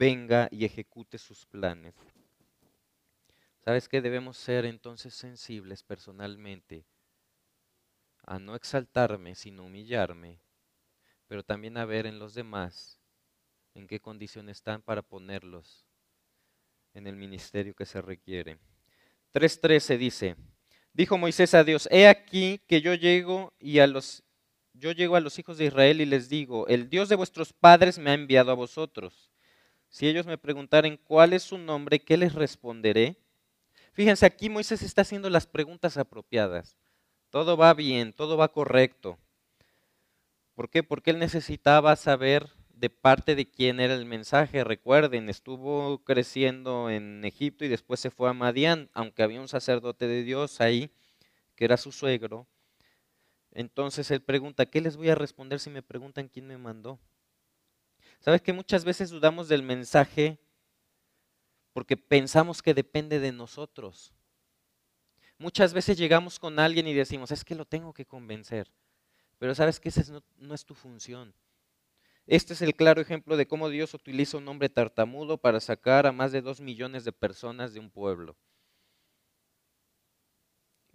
[0.00, 1.94] venga y ejecute sus planes.
[3.62, 6.86] ¿Sabes que Debemos ser entonces sensibles personalmente
[8.24, 10.40] a no exaltarme, sino humillarme
[11.30, 12.98] pero también a ver en los demás
[13.74, 15.86] en qué condición están para ponerlos
[16.92, 18.58] en el ministerio que se requiere.
[19.32, 20.36] 3.13 dice,
[20.92, 24.24] dijo Moisés a Dios, he aquí que yo llego y a los
[24.72, 27.96] yo llego a los hijos de Israel y les digo, el Dios de vuestros padres
[27.96, 29.29] me ha enviado a vosotros.
[29.90, 33.16] Si ellos me preguntaren cuál es su nombre, ¿qué les responderé?
[33.92, 36.76] Fíjense, aquí Moisés está haciendo las preguntas apropiadas.
[37.28, 39.18] Todo va bien, todo va correcto.
[40.54, 40.84] ¿Por qué?
[40.84, 44.62] Porque él necesitaba saber de parte de quién era el mensaje.
[44.62, 50.06] Recuerden, estuvo creciendo en Egipto y después se fue a Madián, aunque había un sacerdote
[50.06, 50.92] de Dios ahí,
[51.56, 52.46] que era su suegro.
[53.50, 57.00] Entonces él pregunta, ¿qué les voy a responder si me preguntan quién me mandó?
[58.20, 60.38] ¿Sabes que muchas veces dudamos del mensaje
[61.72, 64.12] porque pensamos que depende de nosotros?
[65.38, 68.70] Muchas veces llegamos con alguien y decimos, es que lo tengo que convencer.
[69.38, 71.34] Pero sabes que esa no, es tu función.
[72.26, 76.12] Este es el claro ejemplo de cómo Dios utiliza un hombre tartamudo para sacar a
[76.12, 78.36] más de dos millones de personas de un pueblo.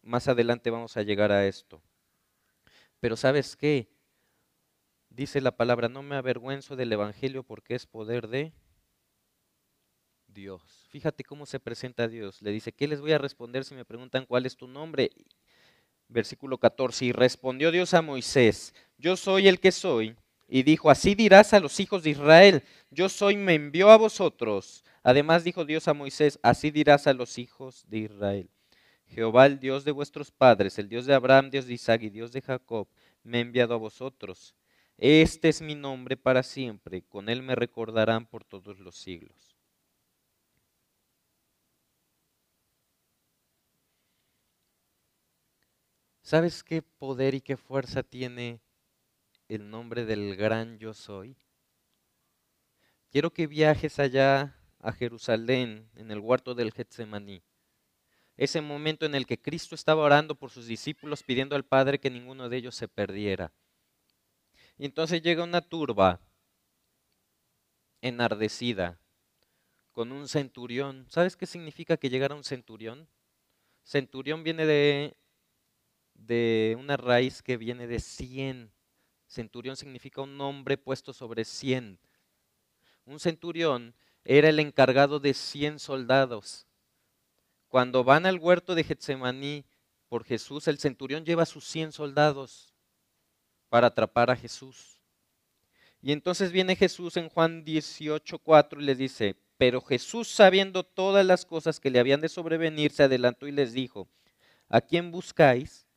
[0.03, 1.81] Más adelante vamos a llegar a esto.
[2.99, 3.94] Pero sabes qué?
[5.15, 8.51] Dice la palabra, no me avergüenzo del Evangelio porque es poder de
[10.28, 10.62] Dios.
[10.89, 12.41] Fíjate cómo se presenta Dios.
[12.41, 15.12] Le dice, ¿qué les voy a responder si me preguntan cuál es tu nombre?
[16.08, 20.15] versículo 14, y respondió Dios a Moisés, yo soy el que soy,
[20.47, 24.84] y dijo, así dirás a los hijos de Israel, yo soy, me envió a vosotros.
[25.01, 28.49] Además dijo Dios a Moisés, así dirás a los hijos de Israel.
[29.08, 32.32] Jehová, el Dios de vuestros padres, el Dios de Abraham, Dios de Isaac y Dios
[32.32, 32.88] de Jacob,
[33.23, 34.56] me ha enviado a vosotros.
[34.97, 39.55] Este es mi nombre para siempre, con él me recordarán por todos los siglos.
[46.21, 48.60] ¿Sabes qué poder y qué fuerza tiene
[49.47, 51.38] el nombre del gran yo soy?
[53.12, 57.43] Quiero que viajes allá a Jerusalén, en el huerto del Getsemaní.
[58.38, 62.10] Ese momento en el que Cristo estaba orando por sus discípulos, pidiendo al Padre que
[62.10, 63.51] ninguno de ellos se perdiera.
[64.77, 66.19] Y entonces llega una turba
[68.01, 68.99] enardecida
[69.93, 71.05] con un centurión.
[71.09, 73.07] ¿Sabes qué significa que llegara un centurión?
[73.83, 74.65] Centurión viene
[76.13, 78.71] de una raíz que viene de 100.
[79.27, 81.97] Centurión significa un hombre puesto sobre 100.
[83.05, 86.67] Un centurión era el encargado de 100 soldados.
[87.69, 89.65] Cuando van al huerto de Getsemaní
[90.09, 92.74] por Jesús, el centurión lleva sus 100 soldados
[93.69, 94.99] para atrapar a Jesús.
[96.01, 101.45] Y entonces viene Jesús en Juan 18:4 y les dice, pero Jesús sabiendo todas las
[101.45, 104.08] cosas que le habían de sobrevenir, se adelantó y les dijo,
[104.69, 105.88] ¿a quién buscáis?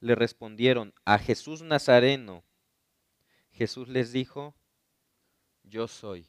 [0.00, 2.44] Le respondieron, a Jesús Nazareno.
[3.52, 4.54] Jesús les dijo,
[5.62, 6.26] yo soy.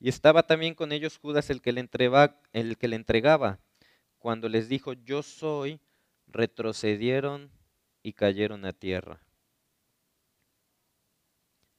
[0.00, 1.88] Y estaba también con ellos Judas el que le
[2.52, 3.60] el que le entregaba.
[4.18, 5.80] Cuando les dijo, yo soy,
[6.26, 7.50] retrocedieron
[8.02, 9.20] y cayeron a tierra.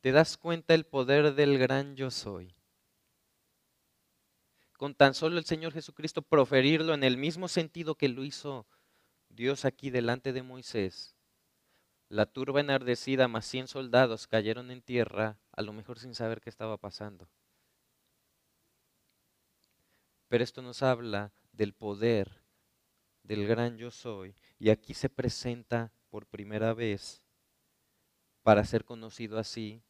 [0.02, 2.56] ¿Te das cuenta el poder del gran yo soy?
[4.78, 8.68] Con tan solo el Señor Jesucristo proferirlo en el mismo sentido que lo hizo
[9.30, 11.16] Dios aquí delante de Moisés,
[12.10, 16.50] la turba enardecida más cien soldados cayeron en tierra, a lo mejor sin saber qué
[16.50, 17.28] estaba pasando.
[20.28, 22.44] Pero esto nos habla del poder
[23.24, 27.24] del gran yo soy y aquí se presenta por primera vez
[28.44, 29.82] para ser conocido así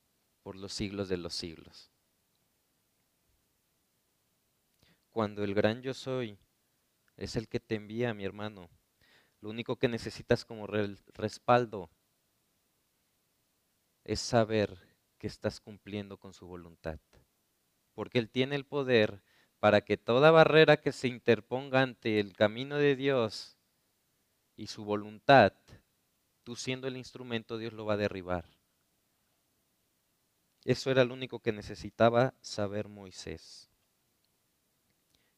[0.42, 1.92] por los siglos de los siglos.
[5.10, 6.38] Cuando el gran yo soy
[7.18, 8.70] es el que te envía, mi hermano,
[9.42, 11.90] lo único que necesitas como respaldo
[14.06, 14.80] es saber
[15.18, 17.02] que estás cumpliendo con su voluntad.
[17.94, 19.22] Porque Él tiene el poder
[19.60, 23.58] para que toda barrera que se interponga ante el camino de Dios
[24.56, 25.52] y su voluntad,
[26.44, 28.46] tú siendo el instrumento, Dios lo va a derribar.
[30.66, 33.70] Eso era lo único que necesitaba saber Moisés.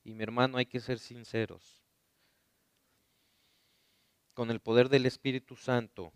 [0.03, 1.83] Y mi hermano, hay que ser sinceros.
[4.33, 6.11] Con el poder del Espíritu Santo,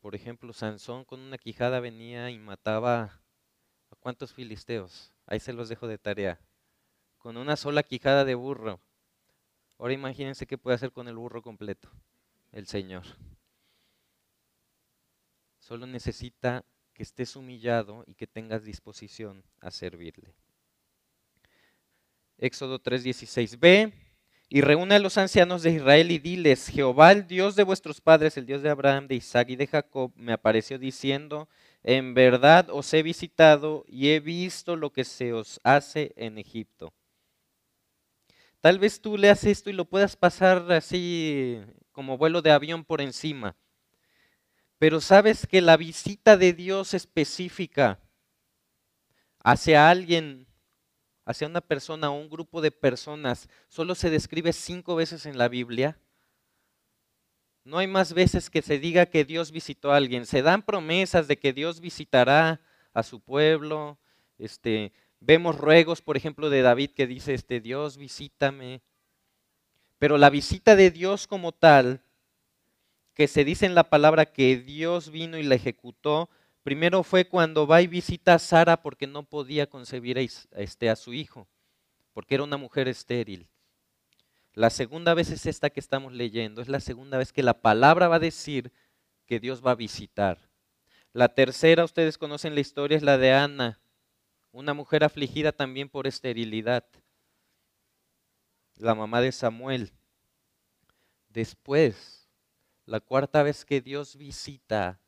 [0.00, 3.20] por ejemplo, Sansón con una quijada venía y mataba
[3.90, 5.12] a cuántos filisteos.
[5.26, 6.40] Ahí se los dejo de tarea
[7.22, 8.80] con una sola quijada de burro.
[9.78, 11.88] Ahora imagínense qué puede hacer con el burro completo,
[12.50, 13.04] el Señor.
[15.72, 20.34] Solo necesita que estés humillado y que tengas disposición a servirle.
[22.36, 23.58] Éxodo 3:16.
[23.58, 23.90] Ve
[24.50, 28.36] y reúne a los ancianos de Israel y diles, Jehová, el Dios de vuestros padres,
[28.36, 31.48] el Dios de Abraham, de Isaac y de Jacob, me apareció diciendo,
[31.82, 36.92] en verdad os he visitado y he visto lo que se os hace en Egipto
[38.60, 43.00] Tal vez tú leas esto y lo puedas pasar así como vuelo de avión por
[43.00, 43.56] encima.
[44.82, 48.00] Pero sabes que la visita de Dios específica
[49.38, 50.48] hacia alguien,
[51.24, 55.46] hacia una persona o un grupo de personas, solo se describe cinco veces en la
[55.46, 56.00] Biblia.
[57.62, 60.26] No hay más veces que se diga que Dios visitó a alguien.
[60.26, 62.60] Se dan promesas de que Dios visitará
[62.92, 64.00] a su pueblo,
[64.36, 68.82] este, Vemos ruegos, por ejemplo, de David que dice, este, Dios visítame.
[70.00, 72.02] Pero la visita de Dios como tal,
[73.14, 76.30] que se dice en la palabra que Dios vino y la ejecutó,
[76.62, 80.22] primero fue cuando va y visita a Sara porque no podía concebir a,
[80.60, 81.48] este, a su hijo,
[82.12, 83.48] porque era una mujer estéril.
[84.54, 88.08] La segunda vez es esta que estamos leyendo, es la segunda vez que la palabra
[88.08, 88.72] va a decir
[89.26, 90.38] que Dios va a visitar.
[91.12, 93.80] La tercera, ustedes conocen la historia, es la de Ana,
[94.50, 96.84] una mujer afligida también por esterilidad,
[98.76, 99.92] la mamá de Samuel.
[101.28, 102.21] Después,
[102.86, 105.00] la cuarta vez que Dios visita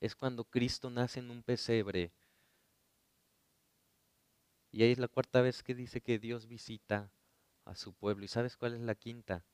[0.00, 2.12] es cuando Cristo nace en un pesebre.
[4.70, 7.10] Y ahí es la cuarta vez que dice que Dios visita
[7.64, 8.24] a su pueblo.
[8.24, 9.44] ¿Y sabes cuál es la quinta?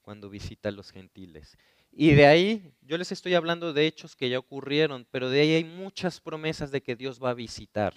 [0.00, 1.56] Cuando visita a los gentiles.
[1.92, 5.54] Y de ahí, yo les estoy hablando de hechos que ya ocurrieron, pero de ahí
[5.54, 7.94] hay muchas promesas de que Dios va a visitar.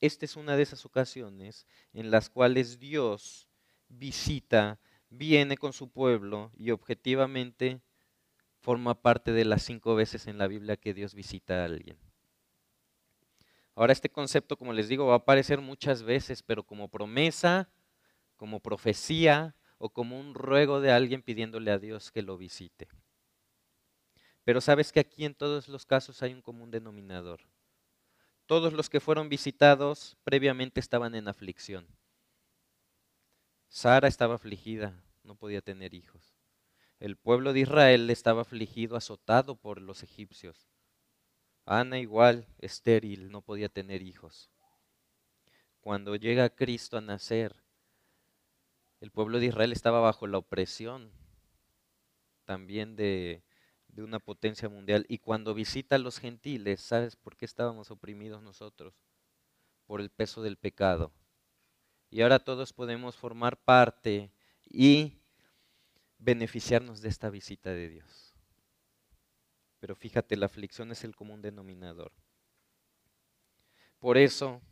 [0.00, 3.48] Esta es una de esas ocasiones en las cuales Dios
[3.88, 4.78] visita,
[5.10, 7.80] viene con su pueblo y objetivamente
[8.60, 11.98] forma parte de las cinco veces en la Biblia que Dios visita a alguien.
[13.74, 17.68] Ahora este concepto, como les digo, va a aparecer muchas veces, pero como promesa,
[18.36, 22.88] como profecía o como un ruego de alguien pidiéndole a Dios que lo visite.
[24.44, 27.40] Pero sabes que aquí en todos los casos hay un común denominador
[28.46, 31.86] todos los que fueron visitados previamente estaban en aflicción.
[33.74, 36.36] Sara estaba afligida, no podía tener hijos.
[37.00, 40.68] El pueblo de Israel estaba afligido, azotado por los egipcios.
[41.66, 44.48] Ana igual, estéril, no podía tener hijos.
[45.80, 47.64] Cuando llega Cristo a nacer,
[49.00, 51.10] el pueblo de Israel estaba bajo la opresión
[52.44, 53.42] también de,
[53.88, 55.04] de una potencia mundial.
[55.08, 58.94] Y cuando visita a los gentiles, ¿sabes por qué estábamos oprimidos nosotros?
[59.84, 61.10] Por el peso del pecado.
[62.14, 64.30] Y ahora todos podemos formar parte
[64.70, 65.18] y
[66.20, 68.36] beneficiarnos de esta visita de Dios.
[69.80, 72.12] pero fíjate, la aflicción es el común denominador.
[73.98, 74.62] Por eso,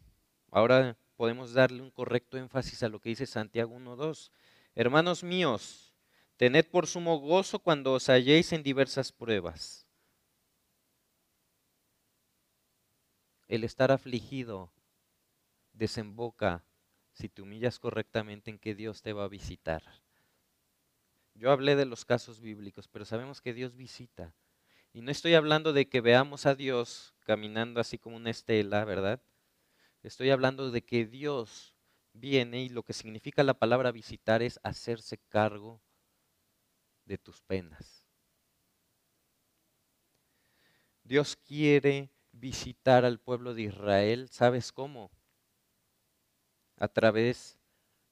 [0.52, 4.30] ahora podemos darle un correcto énfasis a lo que dice Santiago 1.2.
[4.76, 5.92] Hermanos míos,
[6.36, 9.84] tened por sumo gozo cuando os halléis en diversas pruebas.
[13.48, 14.72] El estar afligido
[15.72, 16.64] desemboca,
[17.12, 19.82] si te humillas correctamente, en que Dios te va a visitar.
[21.34, 24.34] Yo hablé de los casos bíblicos, pero sabemos que Dios visita.
[24.92, 29.22] Y no estoy hablando de que veamos a Dios caminando así como una estela, ¿verdad?
[30.02, 31.74] Estoy hablando de que Dios
[32.12, 35.80] viene y lo que significa la palabra visitar es hacerse cargo
[37.04, 38.06] de tus penas.
[41.04, 45.10] Dios quiere visitar al pueblo de Israel, ¿sabes cómo?
[46.82, 47.56] A través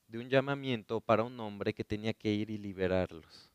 [0.06, 3.50] de un llamamiento para un hombre que tenía que ir y liberarlos.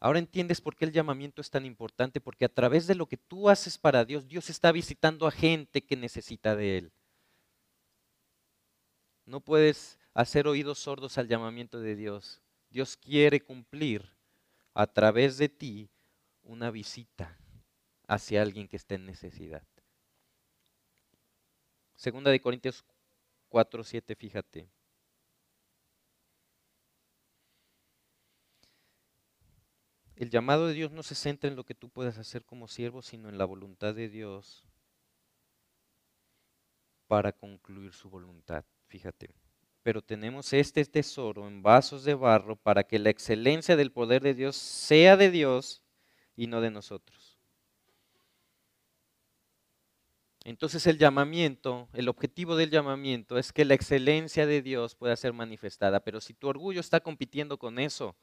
[0.00, 3.18] Ahora entiendes por qué el llamamiento es tan importante, porque a través de lo que
[3.18, 6.92] tú haces para Dios, Dios está visitando a gente que necesita de Él.
[9.26, 12.40] No puedes hacer oídos sordos al llamamiento de Dios.
[12.70, 14.02] Dios quiere cumplir
[14.72, 15.90] a través de ti
[16.42, 17.38] una visita
[18.06, 19.62] hacia alguien que esté en necesidad.
[21.96, 22.82] Segunda de Corintios
[23.54, 24.68] 4, 7, fíjate.
[30.16, 33.00] El llamado de Dios no se centra en lo que tú puedas hacer como siervo,
[33.00, 34.64] sino en la voluntad de Dios
[37.06, 38.64] para concluir su voluntad.
[38.88, 39.32] Fíjate.
[39.84, 44.34] Pero tenemos este tesoro en vasos de barro para que la excelencia del poder de
[44.34, 45.80] Dios sea de Dios
[46.34, 47.23] y no de nosotros.
[50.44, 55.32] Entonces el llamamiento, el objetivo del llamamiento es que la excelencia de Dios pueda ser
[55.32, 56.00] manifestada.
[56.00, 58.14] Pero si tu orgullo está compitiendo con eso,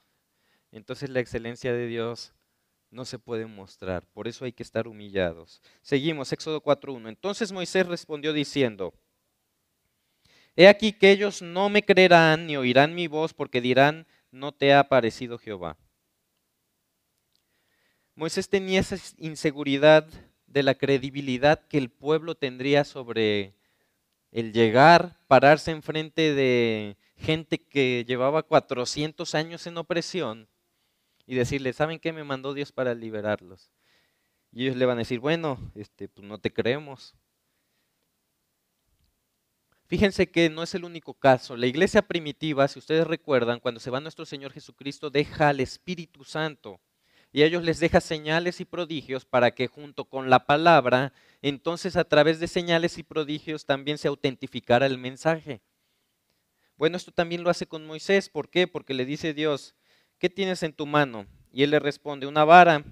[0.71, 2.33] entonces la excelencia de Dios
[2.91, 4.05] no se puede mostrar.
[4.13, 5.61] Por eso hay que estar humillados.
[5.81, 7.09] Seguimos, Éxodo 4.1.
[7.09, 8.93] Entonces Moisés respondió diciendo,
[10.55, 14.73] He aquí que ellos no me creerán ni oirán mi voz porque dirán, no te
[14.73, 15.77] ha aparecido Jehová.
[18.13, 20.07] Moisés tenía esa inseguridad
[20.51, 23.53] de la credibilidad que el pueblo tendría sobre
[24.31, 30.47] el llegar, pararse enfrente de gente que llevaba 400 años en opresión
[31.25, 33.71] y decirle, ¿saben qué me mandó Dios para liberarlos?
[34.51, 37.15] Y ellos le van a decir, bueno, este, pues no te creemos.
[39.87, 41.55] Fíjense que no es el único caso.
[41.55, 46.23] La iglesia primitiva, si ustedes recuerdan, cuando se va nuestro Señor Jesucristo, deja al Espíritu
[46.23, 46.79] Santo
[47.31, 51.95] y a ellos les deja señales y prodigios para que junto con la palabra, entonces
[51.95, 55.61] a través de señales y prodigios también se autentificara el mensaje.
[56.77, 58.27] Bueno, esto también lo hace con Moisés.
[58.27, 58.67] ¿Por qué?
[58.67, 59.75] Porque le dice Dios,
[60.17, 61.27] ¿qué tienes en tu mano?
[61.51, 62.83] Y él le responde, una vara.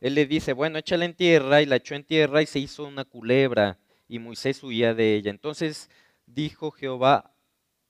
[0.00, 2.84] Él le dice, bueno, échala en tierra, y la echó en tierra y se hizo
[2.84, 5.30] una culebra, y Moisés huía de ella.
[5.30, 5.90] Entonces
[6.26, 7.32] dijo Jehová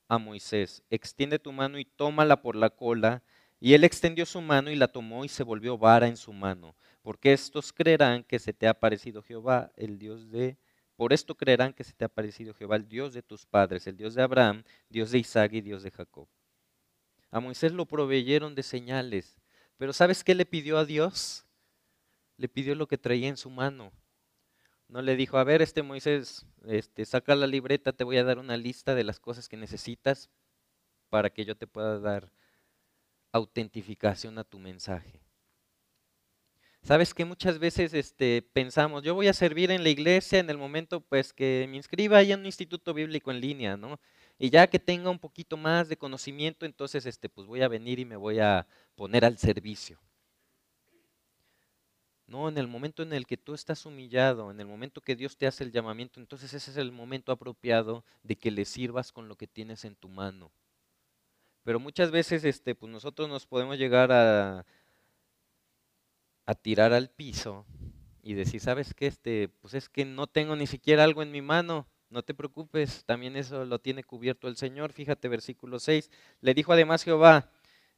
[0.09, 3.23] a Moisés, extiende tu mano y tómala por la cola.
[3.65, 6.77] Y él extendió su mano y la tomó y se volvió vara en su mano,
[7.01, 10.59] porque estos creerán que se te ha parecido Jehová, el Dios de...
[10.97, 13.97] Por esto creerán que se te ha parecido Jehová, el Dios de tus padres, el
[13.97, 16.29] Dios de Abraham, Dios de Isaac y Dios de Jacob.
[17.31, 19.41] A Moisés lo proveyeron de señales.
[19.79, 21.47] Pero ¿sabes qué le pidió a Dios?
[22.37, 23.93] Le pidió lo que traía en su mano.
[24.89, 28.39] No le dijo, a ver, este Moisés, este, saca la libreta, te voy a dar
[28.39, 30.29] una lista de las cosas que necesitas
[31.09, 32.31] para que yo te pueda dar
[33.35, 35.21] autentificación a tu mensaje.
[36.83, 40.59] Sabes que muchas veces este, pensamos, yo voy a servir en la iglesia en el
[40.59, 43.99] momento pues que me inscriba ahí en un instituto bíblico en línea, ¿no?
[44.39, 47.99] y ya que tenga un poquito más de conocimiento, entonces este, pues voy a venir
[47.99, 48.67] y me voy a
[48.97, 50.01] poner al servicio.
[52.27, 55.37] No, en el momento en el que tú estás humillado, en el momento que Dios
[55.37, 59.29] te hace el llamamiento, entonces ese es el momento apropiado de que le sirvas con
[59.29, 60.51] lo que tienes en tu mano.
[61.65, 64.65] Pero muchas veces este, pues nosotros nos podemos llegar a,
[66.47, 67.67] a tirar al piso
[68.23, 69.07] y decir, ¿sabes qué?
[69.07, 71.87] Este, pues es que no tengo ni siquiera algo en mi mano.
[72.11, 74.93] No te preocupes, también eso lo tiene cubierto el Señor.
[74.93, 76.11] Fíjate, versículo 6.
[76.41, 77.51] Le dijo además Jehová,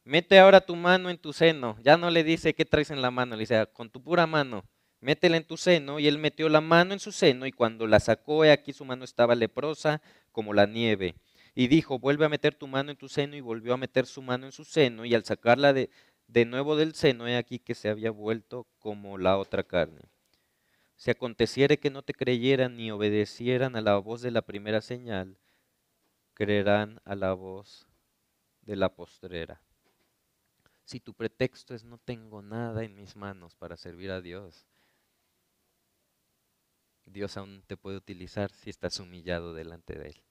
[0.05, 1.77] mete ahora tu mano en tu seno.
[1.83, 4.63] Ya no le dice qué traes en la mano, le dice, con tu pura mano,
[5.01, 5.99] métela en tu seno.
[5.99, 9.03] Y él metió la mano en su seno y cuando la sacó, aquí su mano
[9.03, 10.01] estaba leprosa
[10.31, 11.15] como la nieve.
[11.59, 14.21] Y dijo, vuelve a meter tu mano en tu seno y volvió a meter su
[14.21, 15.05] mano en su seno.
[15.05, 15.89] Y al sacarla de,
[16.27, 20.03] de nuevo del seno, he aquí que se había vuelto como la otra carne.
[20.97, 25.35] Si aconteciere que no te creyeran ni obedecieran a la voz de la primera señal,
[26.35, 27.87] creerán a la voz
[28.61, 29.59] de la postrera.
[30.85, 34.67] si tu pretexto es no tengo nada en mis manos para servir a Dios,
[37.07, 40.26] Dios aún te puede utilizar si estás humillado delante de Él.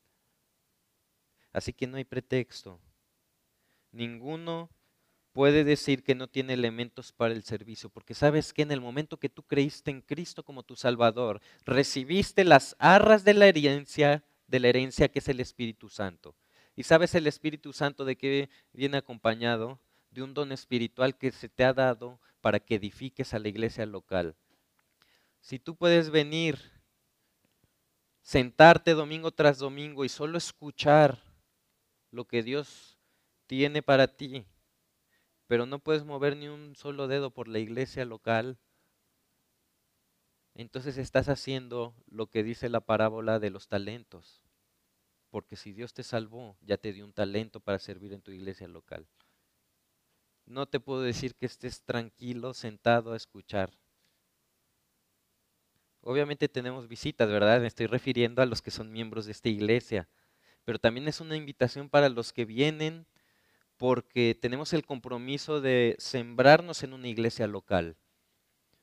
[1.53, 2.81] Así que no hay pretexto.
[3.93, 4.71] Ninguno
[5.37, 9.19] puede decir que no tiene elementos para el servicio, porque sabes que en el momento
[9.19, 14.61] que tú creíste en Cristo como tu Salvador, recibiste las arras de la herencia, de
[14.61, 16.35] la herencia que es el Espíritu Santo.
[16.75, 19.79] Y sabes el Espíritu Santo de qué viene acompañado?
[20.11, 23.85] De un don espiritual que se te ha dado para que edifiques a la iglesia
[23.85, 24.37] local.
[25.41, 26.59] Si tú puedes venir,
[28.23, 31.26] sentarte domingo tras domingo y solo escuchar
[32.11, 32.99] lo que Dios
[33.47, 34.47] tiene para ti,
[35.47, 38.59] pero no puedes mover ni un solo dedo por la iglesia local,
[40.55, 44.43] entonces estás haciendo lo que dice la parábola de los talentos.
[45.31, 48.67] Porque si Dios te salvó, ya te dio un talento para servir en tu iglesia
[48.67, 49.07] local.
[50.47, 53.71] No te puedo decir que estés tranquilo, sentado a escuchar.
[56.01, 57.61] Obviamente tenemos visitas, ¿verdad?
[57.61, 60.09] Me estoy refiriendo a los que son miembros de esta iglesia.
[60.67, 63.07] Pero también es una invitación para los que vienen
[63.79, 67.97] porque tenemos el compromiso de sembrarnos en una iglesia local.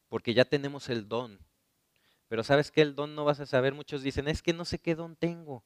[0.10, 1.40] Porque ya tenemos el don.
[2.28, 3.76] Pero sabes que el don no vas a saber.
[3.76, 5.64] Muchos dicen, es que no sé qué don tengo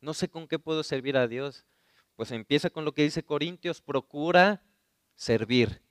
[0.00, 1.66] no sé con qué puedo servir a Dios.
[2.16, 4.62] Pues empieza con lo que dice Corintios, procura
[5.14, 5.82] servir.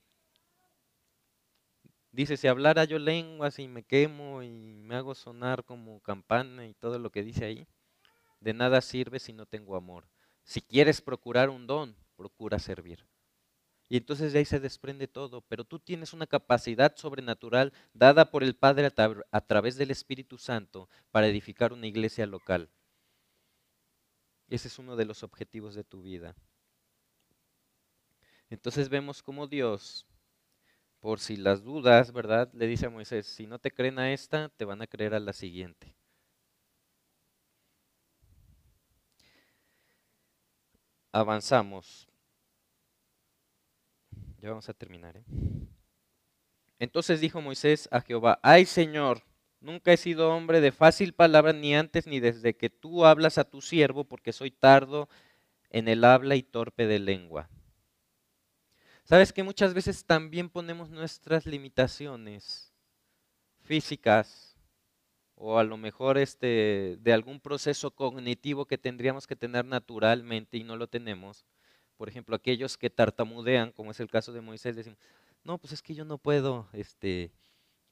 [2.12, 6.74] Dice, si hablara yo lenguas y me quemo y me hago sonar como campana y
[6.74, 7.68] todo lo que dice ahí,
[8.40, 10.08] de nada sirve si no tengo amor.
[10.44, 13.06] Si quieres procurar un don, procura servir.
[13.88, 18.44] Y entonces de ahí se desprende todo, pero tú tienes una capacidad sobrenatural dada por
[18.44, 18.92] el Padre
[19.32, 22.70] a, través del Espíritu Santo para edificar una iglesia local.
[24.48, 26.36] Ese es uno de los objetivos de tu vida.
[28.52, 30.08] Entonces vemos cómo Dios,
[31.00, 32.52] por si las dudas, ¿verdad?
[32.54, 35.20] Le dice a Moisés, si no te creen a esta, te van a creer a
[35.20, 35.96] la siguiente.
[41.12, 42.08] Avanzamos.
[44.40, 45.18] Ya vamos a terminar.
[45.18, 45.24] ¿eh?
[46.80, 49.24] Entonces dijo Moisés a Jehová, ay Señor,
[49.62, 53.44] Nunca he sido hombre de fácil palabra ni antes ni desde que tú hablas a
[53.44, 55.10] tu siervo, porque soy tardo
[55.70, 57.50] en el habla y torpe de lengua.
[59.04, 62.74] Sabes que muchas veces también ponemos nuestras limitaciones
[63.60, 64.49] físicas
[65.42, 70.66] o a lo mejor este, de algún proceso cognitivo que tendríamos que tener naturalmente y
[70.66, 71.46] no lo tenemos.
[71.96, 75.00] Por ejemplo, aquellos que tartamudean, como es el caso de Moisés, decimos,
[75.46, 77.32] no, pues es que yo no puedo este,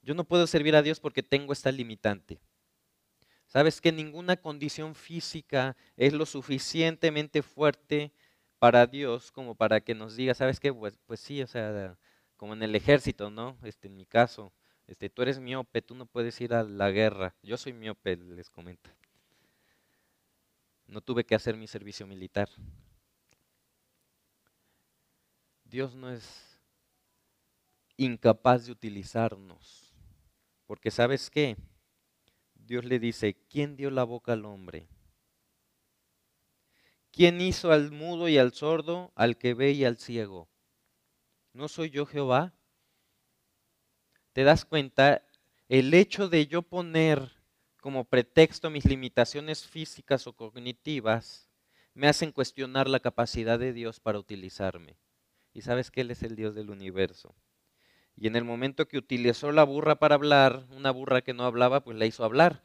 [0.02, 2.41] yo no puedo servir a Dios porque tengo esta limitante.
[3.48, 8.12] Sabes que ninguna condición física es lo suficientemente fuerte
[8.60, 10.74] para Dios como para que nos diga, ¿sabes qué?
[10.74, 11.98] Pues, pues sí, o sea,
[12.36, 13.58] como en el ejército, ¿no?
[13.64, 14.52] Este, en mi caso,
[14.88, 17.36] este, tú eres miope, tú no puedes ir a la guerra.
[17.44, 18.90] Yo soy miope, les comento.
[20.88, 22.50] No tuve que hacer mi servicio militar.
[25.66, 26.62] Dios no es
[27.98, 29.94] incapaz de utilizarnos.
[30.66, 31.58] Porque sabes qué?
[32.56, 34.88] Dios le dice, ¿quién dio la boca al hombre?
[37.12, 40.50] ¿Quién hizo al mudo y al sordo, al que ve y al ciego?
[41.52, 42.57] ¿No soy yo Jehová?
[44.38, 45.24] ¿Te das cuenta?
[45.68, 47.32] El hecho de yo poner
[47.82, 51.50] como pretexto mis limitaciones físicas o cognitivas
[51.96, 55.00] me hacen cuestionar la capacidad de Dios para utilizarme.
[55.56, 57.34] Y sabes que Él es el Dios del universo.
[58.16, 61.84] Y en el momento que utilizó la burra para hablar, una burra que no hablaba,
[61.84, 62.62] pues la hizo hablar,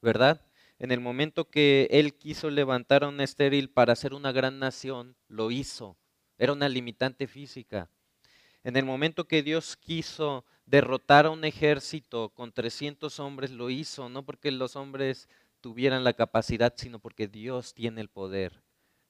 [0.00, 0.46] ¿verdad?
[0.78, 5.14] En el momento que él quiso levantar a un estéril para hacer una gran nación,
[5.28, 5.98] lo hizo.
[6.38, 7.90] Era una limitante física.
[8.64, 14.08] En el momento que Dios quiso derrotar a un ejército con 300 hombres, lo hizo,
[14.08, 15.28] no porque los hombres
[15.60, 18.62] tuvieran la capacidad, sino porque Dios tiene el poder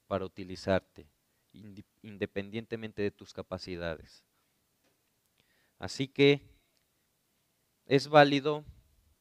[0.09, 1.07] para utilizarte,
[2.03, 4.25] independientemente de tus capacidades.
[5.79, 6.43] Así que
[7.87, 8.65] es válido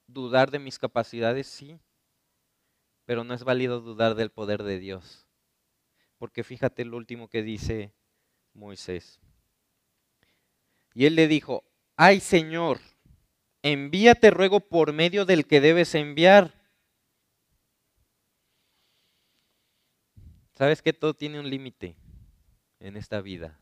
[0.08, 1.80] dudar de mis capacidades, sí,
[3.06, 5.28] pero no es válido dudar del poder de Dios.
[6.18, 7.94] Porque fíjate lo último que dice
[8.56, 9.20] Moisés.
[10.96, 11.64] Y él le dijo,
[12.04, 12.80] ay Señor,
[13.62, 16.52] envíate ruego por medio del que debes enviar.
[20.54, 21.96] ¿Sabes que todo tiene un límite
[22.80, 23.60] en esta vida?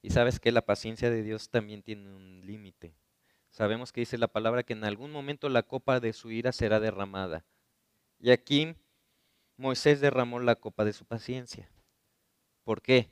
[0.00, 2.94] Y sabes que la paciencia de Dios también tiene un límite.
[3.50, 6.80] Sabemos que dice la palabra que en algún momento la copa de su ira será
[6.80, 7.44] derramada.
[8.18, 8.74] Y aquí
[9.58, 11.68] Moisés derramó la copa de su paciencia.
[12.64, 13.10] ¿Por qué?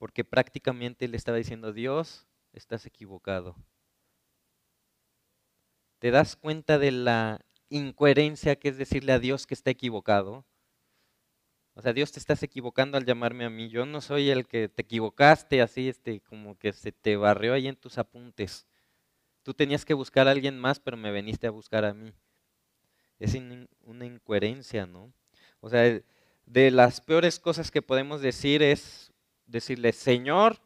[0.00, 3.56] porque prácticamente le estaba diciendo, Dios, estás equivocado.
[5.98, 10.44] ¿Te das cuenta de la incoherencia que es decirle a Dios que está equivocado?
[11.74, 13.68] O sea, Dios te estás equivocando al llamarme a mí.
[13.68, 17.68] Yo no soy el que te equivocaste así, este, como que se te barrió ahí
[17.68, 18.66] en tus apuntes.
[19.42, 22.12] Tú tenías que buscar a alguien más, pero me veniste a buscar a mí.
[23.18, 23.34] Es
[23.84, 25.12] una incoherencia, ¿no?
[25.60, 26.00] O sea,
[26.46, 29.12] de las peores cosas que podemos decir es
[29.46, 30.60] decirle Señor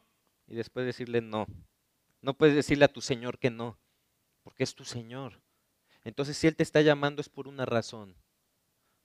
[0.47, 1.47] y después decirle no.
[2.25, 3.79] No puedes decirle a tu Señor que no,
[4.43, 5.43] porque es tu Señor.
[6.05, 8.17] Entonces, si Él te está llamando es por una razón.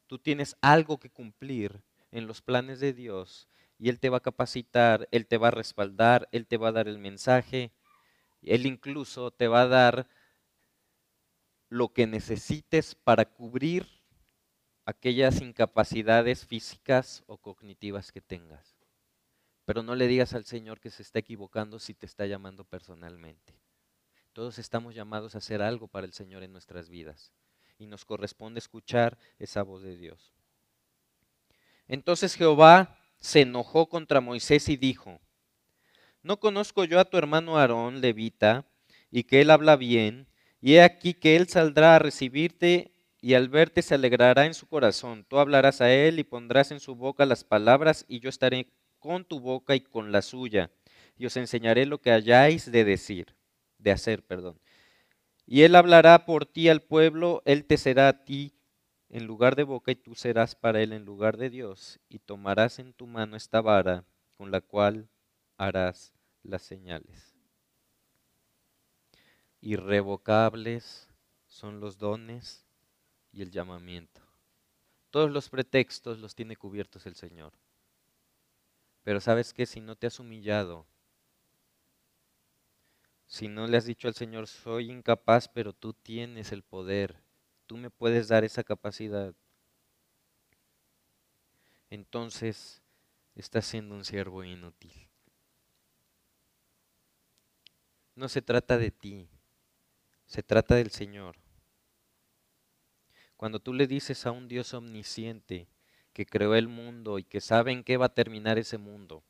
[0.07, 4.22] Tú tienes algo que cumplir en los planes de Dios y Él te va a
[4.22, 7.74] capacitar, Él te va a respaldar, Él te va a dar el mensaje,
[8.41, 10.07] Él incluso te va a dar
[11.67, 13.86] lo que necesites para cubrir
[14.86, 18.78] aquellas incapacidades físicas o cognitivas que tengas.
[19.70, 23.53] Pero no le digas al Señor que se está equivocando si te está llamando personalmente.
[24.34, 27.32] Todos estamos llamados a hacer algo para el Señor en nuestras vidas
[27.78, 30.34] y nos corresponde escuchar esa voz de Dios.
[31.88, 35.22] Entonces Jehová se enojó contra Moisés y dijo,
[36.24, 38.65] ¿no conozco yo a tu hermano Aarón, levita,
[39.11, 40.26] y que él habla bien,
[40.61, 42.91] y he aquí que él saldrá a recibirte
[43.22, 45.26] y al verte se alegrará en su corazón.
[45.30, 48.65] Tú hablarás a él y pondrás en su boca las palabras y yo estaré
[49.00, 50.72] con tu boca y con la suya,
[51.18, 53.36] y os enseñaré lo que hayáis de decir,
[53.78, 54.60] de hacer, perdón.
[55.45, 58.54] Y él hablará por ti al pueblo, él te será a ti
[59.10, 62.80] en lugar de boca y tú serás para él en lugar de Dios, y tomarás
[62.80, 64.06] en tu mano esta vara
[64.38, 65.10] con la cual
[65.58, 67.36] harás las señales.
[69.62, 71.10] Irrevocables
[71.47, 72.64] son los dones
[73.34, 74.22] y el llamamiento.
[75.10, 77.52] Todos los pretextos los tiene cubiertos el Señor.
[79.04, 80.86] Pero sabes que si no te has humillado,
[83.28, 87.22] si no le has dicho al Señor, soy incapaz, pero tú tienes el poder,
[87.68, 89.36] tú me puedes dar esa capacidad,
[91.89, 92.82] entonces
[93.36, 95.10] estás siendo un siervo inútil.
[98.16, 99.30] No se trata de ti,
[100.26, 101.38] se trata del Señor.
[103.38, 105.68] Cuando tú le dices a un Dios omnisciente
[106.20, 109.24] que creó el mundo y que sabe en qué va a terminar ese mundo,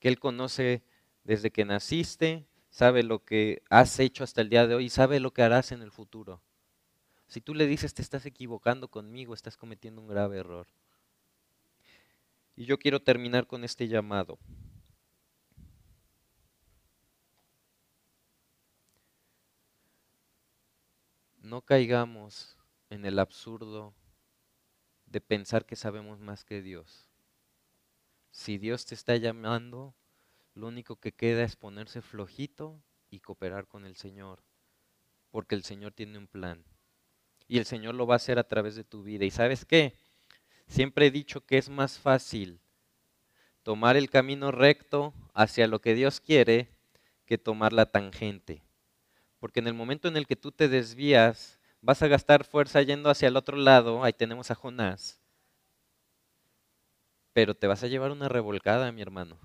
[0.00, 0.82] que Él conoce
[1.22, 5.20] desde que naciste, sabe lo que has hecho hasta el día de hoy y sabe
[5.20, 6.40] lo que harás en el futuro.
[7.26, 10.66] Si tú le dices te estás equivocando conmigo, estás cometiendo un grave error.
[12.56, 14.38] Y yo quiero terminar con este llamado.
[21.42, 22.56] No caigamos
[22.88, 23.92] en el absurdo
[25.16, 27.08] de pensar que sabemos más que Dios.
[28.30, 29.94] Si Dios te está llamando,
[30.52, 34.42] lo único que queda es ponerse flojito y cooperar con el Señor,
[35.30, 36.62] porque el Señor tiene un plan.
[37.48, 39.24] Y el Señor lo va a hacer a través de tu vida.
[39.24, 39.94] ¿Y sabes qué?
[40.66, 42.60] Siempre he dicho que es más fácil
[43.62, 46.68] tomar el camino recto hacia lo que Dios quiere
[47.24, 48.62] que tomar la tangente.
[49.38, 53.10] Porque en el momento en el que tú te desvías, vas a gastar fuerza yendo
[53.10, 55.20] hacia el otro lado, ahí tenemos a Jonás,
[57.32, 59.38] pero te vas a llevar una revolcada, mi hermano.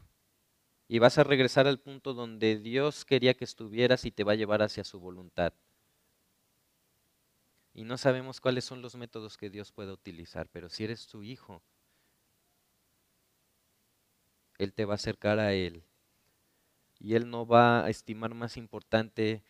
[0.88, 4.36] Y vas a regresar al punto donde Dios quería que estuvieras y te va a
[4.36, 5.54] llevar hacia su voluntad.
[7.76, 11.22] Y no sabemos cuáles son los métodos que Dios puede utilizar, pero si eres su
[11.22, 11.62] hijo,
[14.58, 15.84] Él te va a acercar a Él.
[17.00, 19.44] Y Él no va a estimar más importante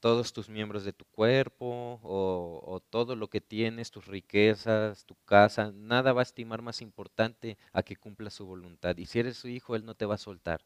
[0.00, 5.72] todos tus miembros de tu cuerpo o, todo lo que tienes, tus riquezas, tu casa,
[5.72, 8.96] nada va a estimar más importante a que cumpla su voluntad.
[8.96, 10.64] Y si eres su hijo, Él no te va a soltar.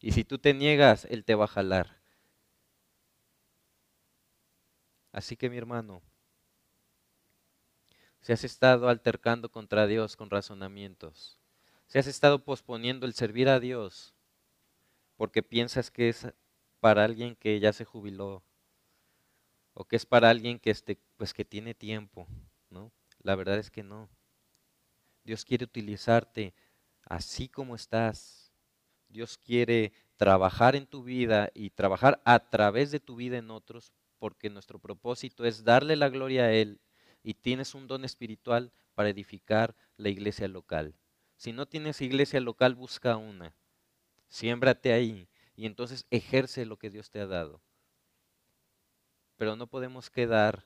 [0.00, 1.98] Y si tú te niegas, Él te va a jalar.
[5.12, 6.02] Así que mi hermano,
[8.20, 11.38] si has estado altercando contra Dios con razonamientos,
[11.86, 14.14] si has estado posponiendo el servir a Dios
[15.18, 16.28] porque piensas que es
[16.80, 18.42] para alguien que ya se jubiló
[19.74, 22.26] o que es para alguien que este, pues que tiene tiempo,
[22.68, 22.90] ¿no?
[23.22, 24.08] La verdad es que no.
[25.22, 26.52] Dios quiere utilizarte
[27.04, 28.52] así como estás.
[29.08, 33.92] Dios quiere trabajar en tu vida y trabajar a través de tu vida en otros,
[34.18, 36.80] porque nuestro propósito es darle la gloria a Él
[37.22, 40.96] y tienes un don espiritual para edificar la iglesia local.
[41.36, 43.54] Si no tienes iglesia local, busca una.
[44.28, 47.60] Siémbrate ahí y entonces ejerce lo que Dios te ha dado.
[49.36, 50.64] Pero no podemos quedar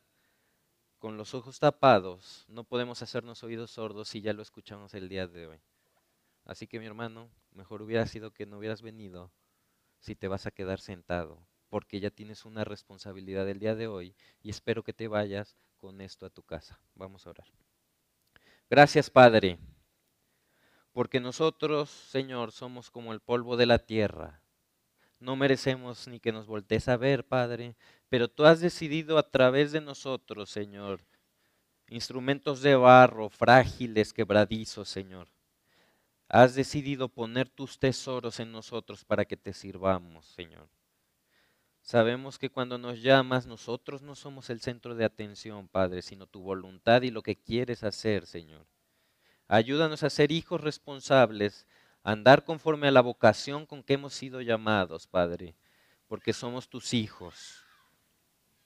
[0.99, 5.27] con los ojos tapados, no podemos hacernos oídos sordos si ya lo escuchamos el día
[5.27, 5.61] de hoy.
[6.45, 9.33] Así que mi hermano, mejor hubiera sido que no hubieras venido
[9.99, 11.39] si te vas a quedar sentado,
[11.71, 16.03] porque ya tienes una responsabilidad el día de hoy y espero que te vayas con
[16.03, 16.79] esto a tu casa.
[16.97, 17.49] Vamos a orar.
[18.69, 19.59] Gracias Padre,
[20.93, 24.42] porque nosotros, Señor, somos como el polvo de la tierra.
[25.23, 27.77] No merecemos ni que nos voltees a ver, Padre,
[28.09, 31.01] pero tú has decidido a través de nosotros, Señor,
[31.89, 35.29] instrumentos de barro, frágiles, quebradizos, Señor.
[36.27, 40.69] Has decidido poner tus tesoros en nosotros para que te sirvamos, Señor.
[41.83, 46.41] Sabemos que cuando nos llamas, nosotros no somos el centro de atención, Padre, sino tu
[46.43, 48.67] voluntad y lo que quieres hacer, Señor.
[49.47, 51.69] Ayúdanos a ser hijos responsables,
[52.03, 55.55] andar conforme a la vocación con que hemos sido llamados, Padre,
[56.09, 57.63] porque somos tus hijos.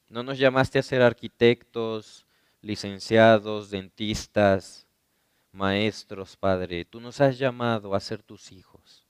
[0.08, 2.26] No nos llamaste a ser arquitectos,
[2.62, 4.86] licenciados, dentistas,
[5.52, 6.84] maestros, Padre.
[6.84, 9.06] Tú nos has llamado a ser tus hijos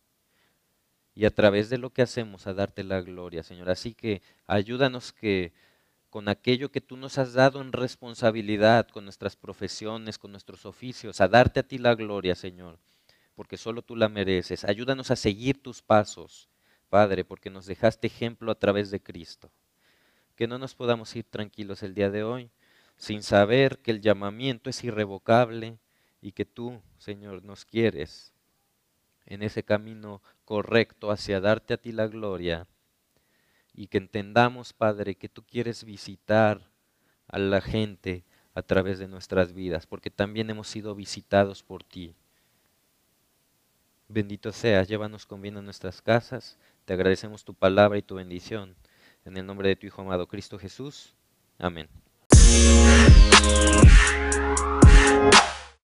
[1.15, 3.71] y a través de lo que hacemos a darte la gloria, Señor.
[3.71, 5.53] Así que ayúdanos que
[6.11, 11.21] con aquello que tú nos has dado en responsabilidad, con nuestras profesiones, con nuestros oficios,
[11.21, 12.79] a darte a ti la gloria, Señor,
[13.37, 14.65] porque solo tú la mereces.
[14.65, 16.49] Ayúdanos a seguir tus pasos,
[16.89, 19.53] Padre, porque nos dejaste ejemplo a través de Cristo.
[20.35, 22.51] Que no nos podamos ir tranquilos el día de hoy
[22.97, 25.79] sin saber que el llamamiento es irrevocable
[26.23, 28.33] y que tú, Señor, nos quieres
[29.27, 32.67] en ese camino correcto hacia darte a ti la gloria
[33.75, 36.71] y que entendamos, Padre, que tú quieres visitar
[37.29, 38.25] a la gente
[38.55, 42.15] a través de nuestras vidas, porque también hemos sido visitados por ti.
[44.09, 48.77] Bendito seas, llévanos con bien a nuestras casas, te agradecemos tu palabra y tu bendición.
[49.25, 51.17] En el nombre de tu Hijo amado Cristo Jesús.
[51.59, 51.89] Amén.